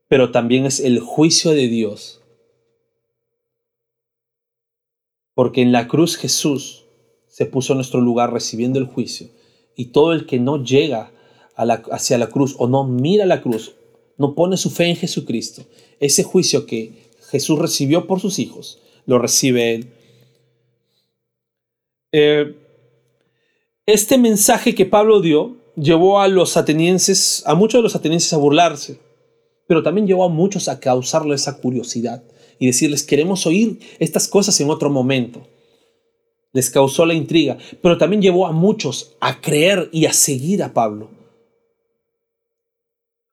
pero 0.07 0.31
también 0.31 0.65
es 0.65 0.79
el 0.79 1.01
juicio 1.01 1.51
de 1.51 1.67
Dios. 1.67 2.21
Porque 5.33 5.62
en 5.63 5.73
la 5.73 5.89
cruz 5.89 6.15
Jesús 6.15 6.86
se 7.27 7.45
puso 7.45 7.73
en 7.73 7.79
nuestro 7.79 7.99
lugar 7.99 8.31
recibiendo 8.31 8.79
el 8.79 8.86
juicio. 8.86 9.27
Y 9.75 9.88
todo 9.88 10.13
el 10.13 10.25
que 10.25 10.39
no 10.39 10.63
llega 10.63 11.12
hacia 11.57 12.17
la 12.17 12.27
cruz 12.27 12.55
o 12.57 12.69
no 12.69 12.86
mira 12.86 13.25
la 13.25 13.41
cruz, 13.41 13.75
no 14.17 14.33
pone 14.33 14.55
su 14.55 14.69
fe 14.69 14.86
en 14.86 14.95
Jesucristo, 14.95 15.65
ese 15.99 16.23
juicio 16.23 16.67
que 16.67 17.12
Jesús 17.31 17.59
recibió 17.59 18.07
por 18.07 18.21
sus 18.21 18.39
hijos, 18.39 18.79
lo 19.05 19.19
recibe 19.19 19.75
él 19.75 19.88
eh, 22.13 22.56
este 23.88 24.17
mensaje 24.17 24.76
que 24.76 24.86
Pablo 24.86 25.19
dio 25.19 25.58
llevó 25.76 26.21
a 26.21 26.28
los 26.28 26.56
atenienses, 26.56 27.43
a 27.45 27.56
muchos 27.56 27.80
de 27.80 27.84
los 27.84 27.95
atenienses 27.95 28.32
a 28.34 28.38
burlarse, 28.38 28.99
pero 29.67 29.82
también 29.82 30.08
llevó 30.08 30.23
a 30.23 30.30
muchos 30.30 30.67
a 30.67 30.80
causarle 30.80 31.36
esa 31.36 31.58
curiosidad 31.58 32.23
y 32.60 32.67
decirles, 32.67 33.04
queremos 33.04 33.45
oír 33.47 33.80
estas 33.99 34.28
cosas 34.28 34.60
en 34.62 34.69
otro 34.69 34.89
momento. 34.89 35.45
Les 36.52 36.69
causó 36.69 37.06
la 37.08 37.15
intriga, 37.15 37.58
pero 37.82 37.97
también 37.97 38.21
llevó 38.21 38.45
a 38.45 38.52
muchos 38.52 39.15
a 39.19 39.41
creer 39.41 39.89
y 39.91 40.06
a 40.06 40.13
seguir 40.13 40.62
a 40.62 40.71
Pablo. 40.71 41.10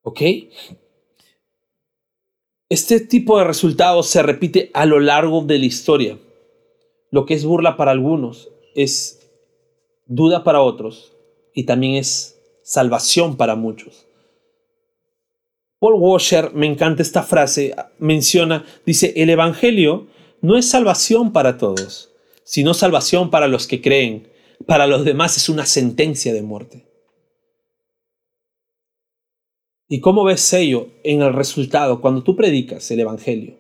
¿Ok? 0.02 0.22
Este 2.70 3.00
tipo 3.00 3.38
de 3.38 3.44
resultados 3.44 4.06
se 4.06 4.22
repite 4.22 4.70
a 4.72 4.86
lo 4.86 5.00
largo 5.00 5.42
de 5.42 5.58
la 5.58 5.66
historia. 5.66 6.18
Lo 7.10 7.26
que 7.26 7.34
es 7.34 7.44
burla 7.44 7.76
para 7.76 7.90
algunos 7.90 8.48
es 8.74 9.28
duda 10.06 10.44
para 10.44 10.62
otros 10.62 11.12
y 11.54 11.64
también 11.64 11.94
es 11.94 12.38
salvación 12.62 13.36
para 13.36 13.54
muchos. 13.54 14.06
Paul 15.78 15.94
Washer, 15.94 16.52
me 16.52 16.66
encanta 16.66 17.02
esta 17.02 17.22
frase, 17.22 17.74
menciona, 17.98 18.66
dice, 18.84 19.14
el 19.16 19.30
Evangelio 19.30 20.08
no 20.42 20.58
es 20.58 20.68
salvación 20.68 21.32
para 21.32 21.56
todos, 21.56 22.10
sino 22.44 22.74
salvación 22.74 23.30
para 23.30 23.48
los 23.48 23.66
que 23.66 23.80
creen. 23.80 24.28
Para 24.66 24.86
los 24.86 25.04
demás 25.06 25.38
es 25.38 25.48
una 25.48 25.64
sentencia 25.64 26.34
de 26.34 26.42
muerte. 26.42 26.84
¿Y 29.88 30.00
cómo 30.00 30.22
ves 30.22 30.52
ello 30.52 30.88
en 31.02 31.22
el 31.22 31.32
resultado 31.32 32.00
cuando 32.00 32.22
tú 32.22 32.36
predicas 32.36 32.90
el 32.90 33.00
Evangelio? 33.00 33.58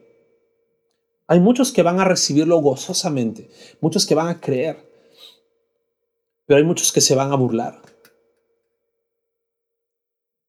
Hay 1.26 1.40
muchos 1.40 1.72
que 1.72 1.82
van 1.82 2.00
a 2.00 2.04
recibirlo 2.04 2.58
gozosamente, 2.58 3.48
muchos 3.80 4.04
que 4.04 4.14
van 4.14 4.28
a 4.28 4.40
creer, 4.40 4.89
pero 6.50 6.58
hay 6.58 6.64
muchos 6.64 6.90
que 6.90 7.00
se 7.00 7.14
van 7.14 7.30
a 7.30 7.36
burlar. 7.36 7.80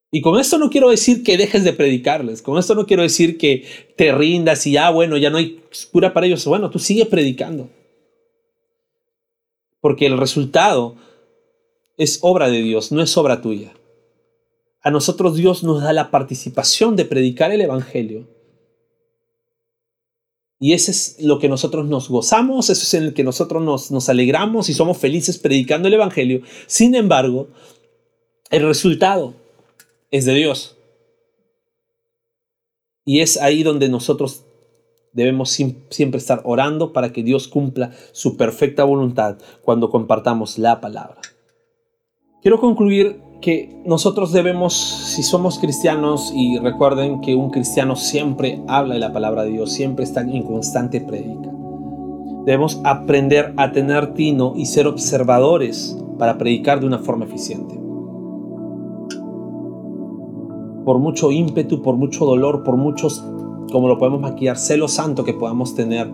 Y 0.09 0.19
con 0.21 0.39
esto 0.39 0.57
no 0.57 0.71
quiero 0.71 0.89
decir 0.89 1.21
que 1.21 1.37
dejes 1.37 1.63
de 1.63 1.73
predicarles, 1.73 2.41
con 2.41 2.57
esto 2.57 2.73
no 2.73 2.87
quiero 2.87 3.03
decir 3.03 3.37
que 3.37 3.67
te 3.97 4.11
rindas 4.11 4.65
y 4.65 4.71
ya, 4.71 4.87
ah, 4.87 4.89
bueno, 4.89 5.15
ya 5.17 5.29
no 5.29 5.37
hay 5.37 5.61
cura 5.91 6.11
para 6.11 6.25
ellos. 6.25 6.43
Bueno, 6.47 6.71
tú 6.71 6.79
sigue 6.79 7.05
predicando. 7.05 7.69
Porque 9.79 10.07
el 10.07 10.17
resultado 10.17 10.95
es 11.97 12.17
obra 12.23 12.49
de 12.49 12.63
Dios, 12.63 12.91
no 12.91 13.03
es 13.03 13.15
obra 13.15 13.43
tuya. 13.43 13.71
A 14.81 14.89
nosotros 14.89 15.35
Dios 15.35 15.61
nos 15.61 15.83
da 15.83 15.93
la 15.93 16.09
participación 16.09 16.95
de 16.95 17.05
predicar 17.05 17.51
el 17.51 17.61
Evangelio 17.61 18.27
y 20.63 20.73
ese 20.73 20.91
es 20.91 21.17
lo 21.19 21.39
que 21.39 21.49
nosotros 21.49 21.87
nos 21.87 22.07
gozamos, 22.07 22.69
eso 22.69 22.83
es 22.83 22.93
en 22.93 23.01
el 23.05 23.13
que 23.15 23.23
nosotros 23.23 23.63
nos, 23.63 23.89
nos 23.89 24.09
alegramos 24.09 24.69
y 24.69 24.75
somos 24.75 24.99
felices 24.99 25.39
predicando 25.39 25.87
el 25.87 25.95
Evangelio. 25.95 26.43
Sin 26.67 26.93
embargo, 26.93 27.47
el 28.51 28.67
resultado 28.67 29.33
es 30.11 30.25
de 30.25 30.35
Dios. 30.35 30.77
Y 33.05 33.21
es 33.21 33.37
ahí 33.37 33.63
donde 33.63 33.89
nosotros 33.89 34.45
debemos 35.13 35.49
siempre 35.49 36.19
estar 36.19 36.41
orando 36.43 36.93
para 36.93 37.11
que 37.11 37.23
Dios 37.23 37.47
cumpla 37.47 37.91
su 38.11 38.37
perfecta 38.37 38.83
voluntad 38.83 39.39
cuando 39.63 39.89
compartamos 39.89 40.59
la 40.59 40.79
palabra. 40.79 41.21
Quiero 42.43 42.59
concluir 42.59 43.19
que 43.41 43.81
nosotros 43.85 44.31
debemos, 44.31 44.73
si 44.73 45.23
somos 45.23 45.59
cristianos, 45.59 46.31
y 46.33 46.59
recuerden 46.59 47.21
que 47.21 47.35
un 47.35 47.49
cristiano 47.49 47.95
siempre 47.95 48.61
habla 48.67 48.93
de 48.93 48.99
la 48.99 49.11
palabra 49.11 49.43
de 49.43 49.51
Dios, 49.51 49.71
siempre 49.71 50.05
está 50.05 50.21
en 50.21 50.43
constante 50.43 51.01
prédica. 51.01 51.51
Debemos 52.45 52.79
aprender 52.83 53.53
a 53.57 53.71
tener 53.71 54.13
tino 54.13 54.53
y 54.55 54.65
ser 54.67 54.87
observadores 54.87 55.97
para 56.17 56.37
predicar 56.37 56.79
de 56.79 56.85
una 56.85 56.99
forma 56.99 57.25
eficiente. 57.25 57.75
Por 60.85 60.99
mucho 60.99 61.31
ímpetu, 61.31 61.81
por 61.81 61.95
mucho 61.95 62.25
dolor, 62.25 62.63
por 62.63 62.77
muchos, 62.77 63.23
como 63.71 63.87
lo 63.87 63.97
podemos 63.97 64.21
maquillar, 64.21 64.57
celo 64.57 64.87
santo 64.87 65.23
que 65.23 65.33
podamos 65.33 65.75
tener, 65.75 66.11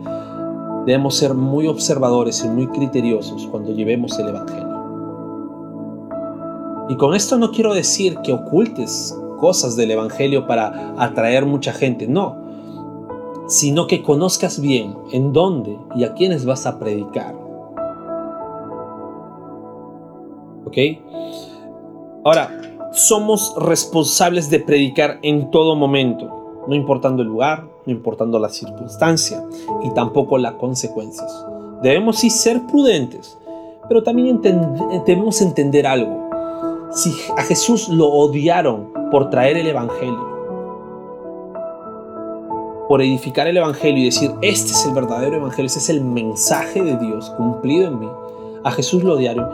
debemos 0.86 1.16
ser 1.16 1.34
muy 1.34 1.68
observadores 1.68 2.44
y 2.44 2.50
muy 2.50 2.68
criteriosos 2.68 3.48
cuando 3.48 3.74
llevemos 3.74 4.18
el 4.20 4.30
Evangelio. 4.30 4.77
Y 6.89 6.95
con 6.95 7.13
esto 7.15 7.38
no 7.38 7.52
quiero 7.52 7.73
decir 7.73 8.17
que 8.23 8.32
ocultes 8.32 9.17
cosas 9.39 9.76
del 9.76 9.91
Evangelio 9.91 10.47
para 10.47 10.93
atraer 10.97 11.45
mucha 11.45 11.73
gente, 11.73 12.08
no, 12.08 12.36
sino 13.47 13.88
que 13.88 14.04
conozcas 14.04 14.60
bien 14.60 14.95
en 15.12 15.34
dónde 15.34 15.78
y 15.95 16.04
a 16.04 16.13
quiénes 16.13 16.45
vas 16.45 16.65
a 16.65 16.80
predicar. 16.80 17.36
¿Ok? 20.65 20.78
Ahora, 22.23 22.50
somos 22.93 23.54
responsables 23.58 24.50
de 24.50 24.60
predicar 24.60 25.19
en 25.21 25.52
todo 25.52 25.76
momento, 25.76 26.63
no 26.67 26.76
importando 26.76 27.21
el 27.21 27.28
lugar, 27.28 27.65
no 27.86 27.91
importando 27.93 28.39
la 28.39 28.50
circunstancia 28.50 29.43
y 29.84 29.91
tampoco 29.91 30.38
las 30.38 30.54
consecuencias. 30.54 31.45
Debemos 31.82 32.17
sí 32.17 32.30
ser 32.30 32.65
prudentes, 32.65 33.38
pero 33.88 34.04
también 34.04 34.41
debemos 35.06 35.41
entender 35.41 35.86
algo 35.88 36.27
si 36.91 37.13
a 37.38 37.43
Jesús 37.43 37.89
lo 37.89 38.08
odiaron 38.08 38.91
por 39.12 39.30
traer 39.30 39.58
el 39.58 39.67
Evangelio, 39.67 40.38
por 42.88 43.02
edificar 43.02 43.47
el 43.47 43.58
Evangelio 43.58 44.02
y 44.02 44.06
decir, 44.06 44.32
este 44.41 44.71
es 44.71 44.86
el 44.86 44.93
verdadero 44.93 45.38
Evangelio, 45.38 45.67
este 45.67 45.80
es 45.80 45.89
el 45.89 46.04
mensaje 46.04 46.82
de 46.82 46.97
Dios 46.97 47.30
cumplido 47.32 47.88
en 47.88 48.00
mí, 48.00 48.10
a 48.63 48.71
Jesús 48.71 49.04
lo 49.04 49.13
odiaron, 49.13 49.50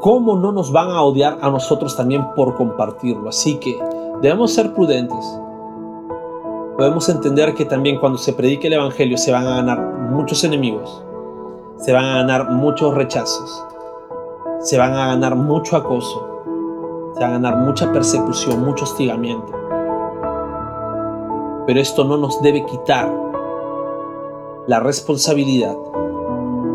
¿cómo 0.00 0.36
no 0.36 0.52
nos 0.52 0.72
van 0.72 0.90
a 0.90 1.02
odiar 1.02 1.38
a 1.42 1.50
nosotros 1.50 1.96
también 1.96 2.24
por 2.34 2.56
compartirlo? 2.56 3.28
Así 3.28 3.56
que 3.56 3.76
Debemos 4.20 4.52
ser 4.52 4.74
prudentes. 4.74 5.40
Podemos 6.76 7.08
entender 7.08 7.54
que 7.54 7.64
también 7.64 7.98
cuando 7.98 8.18
se 8.18 8.34
predique 8.34 8.66
el 8.66 8.74
Evangelio 8.74 9.16
se 9.16 9.32
van 9.32 9.46
a 9.46 9.56
ganar 9.56 9.80
muchos 9.80 10.44
enemigos, 10.44 11.02
se 11.78 11.94
van 11.94 12.04
a 12.04 12.16
ganar 12.16 12.50
muchos 12.50 12.94
rechazos, 12.94 13.64
se 14.60 14.76
van 14.76 14.92
a 14.92 15.06
ganar 15.06 15.36
mucho 15.36 15.74
acoso, 15.74 16.29
se 17.14 17.20
va 17.20 17.26
a 17.26 17.30
ganar 17.30 17.56
mucha 17.58 17.92
persecución, 17.92 18.64
mucho 18.64 18.84
hostigamiento. 18.84 19.52
Pero 21.66 21.80
esto 21.80 22.04
no 22.04 22.16
nos 22.16 22.42
debe 22.42 22.64
quitar 22.66 23.12
la 24.66 24.80
responsabilidad 24.80 25.76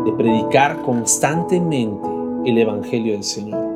de 0.04 0.12
predicar 0.12 0.82
constantemente 0.82 2.08
el 2.44 2.58
Evangelio 2.58 3.12
del 3.12 3.24
Señor. 3.24 3.66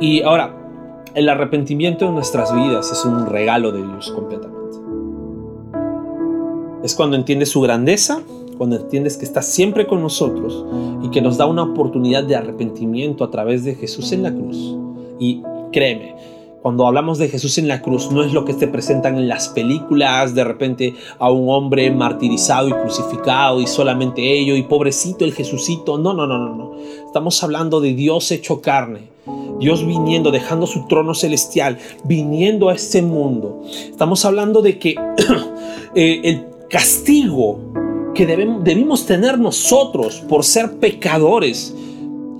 Y 0.00 0.22
ahora, 0.22 0.54
el 1.14 1.28
arrepentimiento 1.28 2.06
en 2.06 2.14
nuestras 2.14 2.54
vidas 2.54 2.92
es 2.92 3.04
un 3.04 3.26
regalo 3.26 3.72
de 3.72 3.82
Dios 3.82 4.12
completamente. 4.12 4.56
Es 6.82 6.94
cuando 6.94 7.16
entiendes 7.16 7.48
su 7.48 7.62
grandeza, 7.62 8.20
cuando 8.56 8.76
entiendes 8.76 9.16
que 9.16 9.24
está 9.24 9.42
siempre 9.42 9.86
con 9.86 10.02
nosotros 10.02 10.64
y 11.02 11.10
que 11.10 11.22
nos 11.22 11.36
da 11.36 11.46
una 11.46 11.62
oportunidad 11.62 12.24
de 12.24 12.36
arrepentimiento 12.36 13.24
a 13.24 13.30
través 13.30 13.64
de 13.64 13.74
Jesús 13.74 14.12
en 14.12 14.22
la 14.22 14.32
cruz. 14.32 14.76
Y 15.18 15.42
créeme, 15.72 16.14
cuando 16.66 16.84
hablamos 16.84 17.18
de 17.18 17.28
Jesús 17.28 17.58
en 17.58 17.68
la 17.68 17.80
cruz, 17.80 18.10
no 18.10 18.24
es 18.24 18.32
lo 18.32 18.44
que 18.44 18.52
te 18.52 18.66
presentan 18.66 19.16
en 19.16 19.28
las 19.28 19.48
películas, 19.50 20.34
de 20.34 20.42
repente 20.42 20.94
a 21.20 21.30
un 21.30 21.48
hombre 21.48 21.92
martirizado 21.92 22.68
y 22.68 22.72
crucificado 22.72 23.60
y 23.60 23.68
solamente 23.68 24.36
ello 24.36 24.56
y 24.56 24.64
pobrecito 24.64 25.24
el 25.24 25.32
Jesucito. 25.32 25.96
No, 25.96 26.12
no, 26.12 26.26
no, 26.26 26.38
no, 26.38 26.56
no. 26.56 26.72
Estamos 27.06 27.40
hablando 27.44 27.80
de 27.80 27.94
Dios 27.94 28.32
hecho 28.32 28.60
carne. 28.60 29.10
Dios 29.60 29.86
viniendo, 29.86 30.32
dejando 30.32 30.66
su 30.66 30.86
trono 30.86 31.14
celestial, 31.14 31.78
viniendo 32.02 32.68
a 32.68 32.74
este 32.74 33.00
mundo. 33.00 33.62
Estamos 33.88 34.24
hablando 34.24 34.60
de 34.60 34.78
que 34.78 34.96
eh, 35.94 36.20
el 36.24 36.46
castigo 36.68 37.60
que 38.16 38.26
debemos, 38.26 38.64
debimos 38.64 39.06
tener 39.06 39.38
nosotros 39.38 40.24
por 40.28 40.44
ser 40.44 40.78
pecadores, 40.78 41.72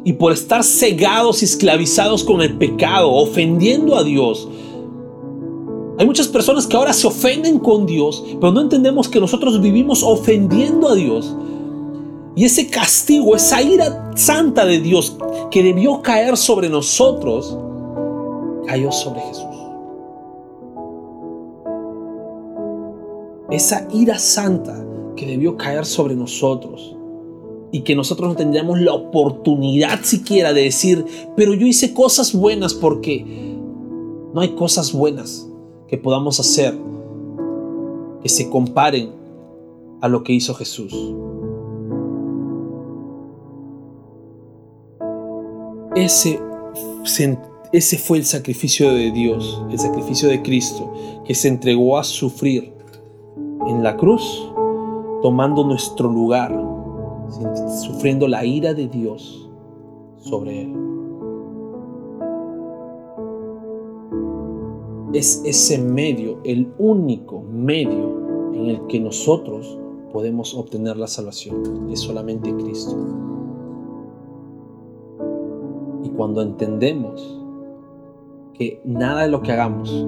y 0.07 0.13
por 0.13 0.31
estar 0.31 0.63
cegados 0.63 1.43
y 1.43 1.47
esclavizados 1.47 2.23
con 2.23 2.41
el 2.41 2.57
pecado, 2.57 3.11
ofendiendo 3.13 3.97
a 3.97 4.05
Dios. 4.05 4.49
Hay 5.99 6.07
muchas 6.07 6.29
personas 6.29 6.65
que 6.65 6.77
ahora 6.77 6.93
se 6.93 7.09
ofenden 7.09 7.59
con 7.59 7.87
Dios, 7.87 8.23
pero 8.41 8.53
no 8.53 8.61
entendemos 8.61 9.09
que 9.09 9.19
nosotros 9.19 9.61
vivimos 9.61 10.05
ofendiendo 10.05 10.89
a 10.89 10.95
Dios. 10.95 11.35
Y 12.37 12.45
ese 12.45 12.69
castigo, 12.69 13.35
esa 13.35 13.61
ira 13.61 14.13
santa 14.15 14.65
de 14.65 14.79
Dios 14.79 15.17
que 15.51 15.65
debió 15.65 16.01
caer 16.03 16.37
sobre 16.37 16.69
nosotros, 16.69 17.59
cayó 18.65 18.93
sobre 18.93 19.23
Jesús. 19.23 19.45
Esa 23.51 23.89
ira 23.93 24.21
santa 24.21 24.87
que 25.17 25.27
debió 25.27 25.57
caer 25.57 25.85
sobre 25.85 26.15
nosotros 26.15 26.95
y 27.73 27.81
que 27.81 27.97
nosotros 27.97 28.29
no 28.29 28.37
tendríamos 28.37 28.81
la 28.81 28.95
oportunidad 28.95 30.01
siquiera 30.03 30.53
de 30.53 30.63
decir, 30.63 31.05
pero 31.37 31.55
yo 31.55 31.67
hice 31.67 31.93
cosas 31.93 32.33
buenas 32.33 32.75
porque 32.75 33.25
no 34.33 34.41
hay 34.41 34.51
cosas 34.51 34.93
buenas 34.93 35.49
que 35.89 35.99
podamos 35.99 36.39
hacer 36.41 36.77
que 38.23 38.29
se 38.29 38.49
comparen 38.49 39.11
a 40.01 40.09
lo 40.09 40.23
que 40.23 40.33
hizo 40.33 40.55
Jesús. 40.55 40.93
Ese, 45.95 46.39
ese 47.73 47.99
fue 47.99 48.19
el 48.19 48.25
sacrificio 48.25 48.93
de 48.93 49.11
Dios, 49.11 49.63
el 49.71 49.79
sacrificio 49.79 50.29
de 50.29 50.43
Cristo, 50.43 50.93
que 51.25 51.35
se 51.35 51.49
entregó 51.49 51.99
a 51.99 52.05
sufrir 52.05 52.73
en 53.67 53.83
la 53.83 53.97
cruz, 53.97 54.53
tomando 55.27 55.65
nuestro 55.65 56.09
lugar 56.09 56.57
sufriendo 57.85 58.29
la 58.29 58.45
ira 58.45 58.75
de 58.75 58.87
Dios 58.87 59.51
sobre 60.19 60.63
él. 60.63 60.73
Es 65.13 65.43
ese 65.45 65.79
medio, 65.79 66.39
el 66.45 66.73
único 66.79 67.41
medio 67.41 68.53
en 68.55 68.67
el 68.67 68.87
que 68.87 69.01
nosotros 69.01 69.77
podemos 70.13 70.55
obtener 70.55 70.97
la 70.97 71.09
salvación. 71.09 71.91
Es 71.91 72.03
solamente 72.03 72.55
Cristo. 72.55 72.97
Y 76.05 76.09
cuando 76.11 76.41
entendemos 76.41 77.43
que 78.55 78.81
nada 78.85 79.23
de 79.23 79.29
lo 79.29 79.43
que 79.43 79.51
hagamos 79.51 80.07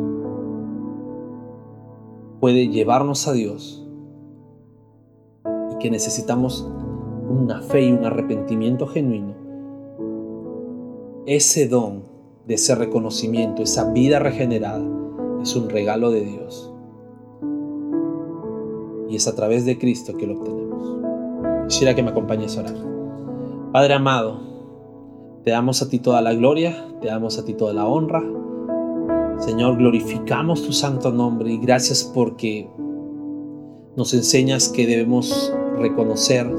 puede 2.38 2.68
llevarnos 2.68 3.26
a 3.26 3.33
Dios 3.33 3.85
que 5.81 5.91
necesitamos 5.91 6.69
una 7.29 7.61
fe 7.62 7.87
y 7.87 7.93
un 7.93 8.05
arrepentimiento 8.05 8.87
genuino, 8.87 9.35
ese 11.27 11.69
don 11.69 12.05
de 12.47 12.55
ese 12.55 12.75
reconocimiento, 12.75 13.62
esa 13.62 13.93
vida 13.93 14.19
regenerada, 14.19 14.83
es 15.43 15.55
un 15.55 15.69
regalo 15.69 16.11
de 16.11 16.23
Dios. 16.23 16.73
Y 19.11 19.17
es 19.17 19.29
a 19.29 19.35
través 19.35 19.67
de 19.67 19.79
Cristo 19.79 20.17
que 20.17 20.27
lo 20.27 20.38
obtenemos. 20.38 21.67
Quisiera 21.69 21.95
que 21.95 22.03
me 22.03 22.11
acompañes 22.11 22.57
a 22.57 22.61
orar. 22.61 22.75
Padre 23.73 23.95
amado, 23.95 24.41
te 25.45 25.51
damos 25.51 25.83
a 25.83 25.88
ti 25.91 25.99
toda 25.99 26.23
la 26.23 26.33
gloria, 26.33 26.88
te 27.01 27.09
damos 27.09 27.38
a 27.38 27.45
ti 27.45 27.53
toda 27.53 27.75
la 27.75 27.87
honra. 27.87 28.23
Señor, 29.38 29.77
glorificamos 29.77 30.62
tu 30.62 30.73
santo 30.73 31.12
nombre 31.12 31.53
y 31.53 31.59
gracias 31.59 32.03
porque 32.03 32.69
nos 33.97 34.14
enseñas 34.14 34.69
que 34.69 34.87
debemos 34.87 35.55
reconocer 35.79 36.51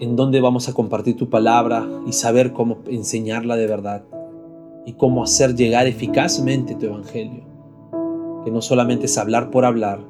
en 0.00 0.16
dónde 0.16 0.40
vamos 0.40 0.68
a 0.68 0.72
compartir 0.72 1.16
tu 1.16 1.28
palabra 1.28 1.86
y 2.06 2.12
saber 2.12 2.52
cómo 2.52 2.78
enseñarla 2.86 3.56
de 3.56 3.66
verdad 3.66 4.04
y 4.86 4.94
cómo 4.94 5.22
hacer 5.22 5.54
llegar 5.54 5.86
eficazmente 5.86 6.74
tu 6.74 6.86
evangelio. 6.86 7.44
Que 8.44 8.50
no 8.50 8.62
solamente 8.62 9.06
es 9.06 9.18
hablar 9.18 9.50
por 9.50 9.66
hablar, 9.66 10.00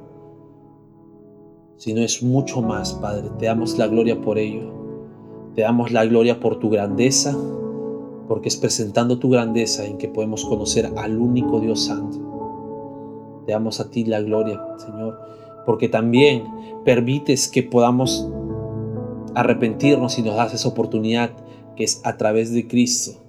sino 1.75 2.01
es 2.01 2.23
mucho 2.23 2.61
más, 2.61 2.93
Padre. 2.93 3.29
Te 3.37 3.47
damos 3.47 3.77
la 3.77 3.87
gloria 3.87 4.21
por 4.21 4.37
ello. 4.37 4.71
Te 5.55 5.63
damos 5.63 5.91
la 5.91 6.05
gloria 6.05 6.39
por 6.39 6.59
tu 6.59 6.69
grandeza, 6.69 7.35
porque 8.29 8.47
es 8.47 8.55
presentando 8.55 9.19
tu 9.19 9.29
grandeza 9.29 9.85
en 9.85 9.97
que 9.97 10.07
podemos 10.07 10.45
conocer 10.45 10.89
al 10.95 11.17
único 11.17 11.59
Dios 11.59 11.85
Santo. 11.85 13.43
Te 13.45 13.51
damos 13.51 13.81
a 13.81 13.89
ti 13.89 14.05
la 14.05 14.21
gloria, 14.21 14.61
Señor, 14.77 15.19
porque 15.65 15.89
también 15.89 16.43
permites 16.83 17.47
que 17.47 17.63
podamos 17.63 18.27
arrepentirnos 19.35 20.17
y 20.19 20.23
nos 20.23 20.35
das 20.35 20.53
esa 20.53 20.69
oportunidad 20.69 21.31
que 21.75 21.83
es 21.83 22.01
a 22.03 22.17
través 22.17 22.53
de 22.53 22.67
Cristo. 22.67 23.19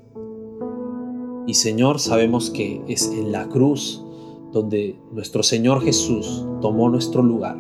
Y 1.47 1.55
Señor, 1.55 1.99
sabemos 1.99 2.51
que 2.51 2.83
es 2.89 3.11
en 3.11 3.33
la 3.33 3.49
cruz 3.49 4.05
donde 4.53 4.99
nuestro 5.13 5.43
Señor 5.43 5.83
Jesús 5.83 6.47
tomó 6.61 6.89
nuestro 6.89 7.23
lugar, 7.23 7.57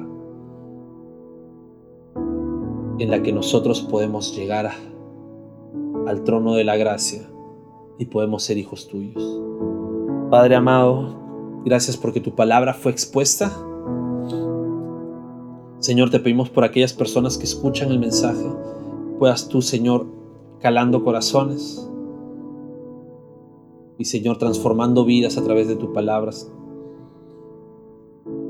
en 2.99 3.11
la 3.11 3.23
que 3.23 3.33
nosotros 3.33 3.81
podemos 3.81 4.37
llegar 4.37 4.71
al 6.07 6.25
trono 6.25 6.55
de 6.55 6.65
la 6.65 6.77
gracia 6.77 7.29
y 7.99 8.07
podemos 8.07 8.43
ser 8.43 8.59
hijos 8.59 8.89
tuyos. 8.89 9.41
Padre 10.31 10.55
amado, 10.55 11.63
gracias 11.65 11.97
porque 11.97 12.21
tu 12.21 12.35
palabra 12.35 12.75
fue 12.75 12.93
expuesta 12.93 13.53
Señor, 15.83 16.11
te 16.11 16.21
pedimos 16.21 16.49
por 16.49 16.63
aquellas 16.63 16.93
personas 16.93 17.37
que 17.37 17.43
escuchan 17.43 17.91
el 17.91 17.99
mensaje, 17.99 18.47
puedas 19.19 19.49
tú, 19.49 19.63
Señor, 19.63 20.07
calando 20.61 21.03
corazones 21.03 21.91
y, 23.99 24.05
Señor, 24.05 24.39
transformando 24.39 25.05
vidas 25.05 25.39
a 25.39 25.43
través 25.43 25.67
de 25.67 25.75
tus 25.75 25.91
palabras. 25.91 26.49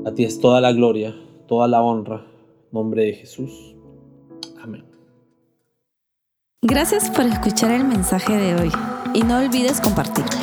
A 0.05 0.11
ti 0.11 0.25
es 0.25 0.39
toda 0.39 0.61
la 0.61 0.73
gloria, 0.73 1.15
toda 1.47 1.67
la 1.67 1.81
honra, 1.81 2.27
nombre 2.71 3.05
de 3.05 3.13
Jesús. 3.13 3.75
Amén. 4.61 4.85
Gracias 6.61 7.09
por 7.09 7.25
escuchar 7.25 7.71
el 7.71 7.83
mensaje 7.83 8.37
de 8.37 8.61
hoy 8.61 8.71
y 9.15 9.23
no 9.23 9.39
olvides 9.39 9.81
compartirlo. 9.81 10.42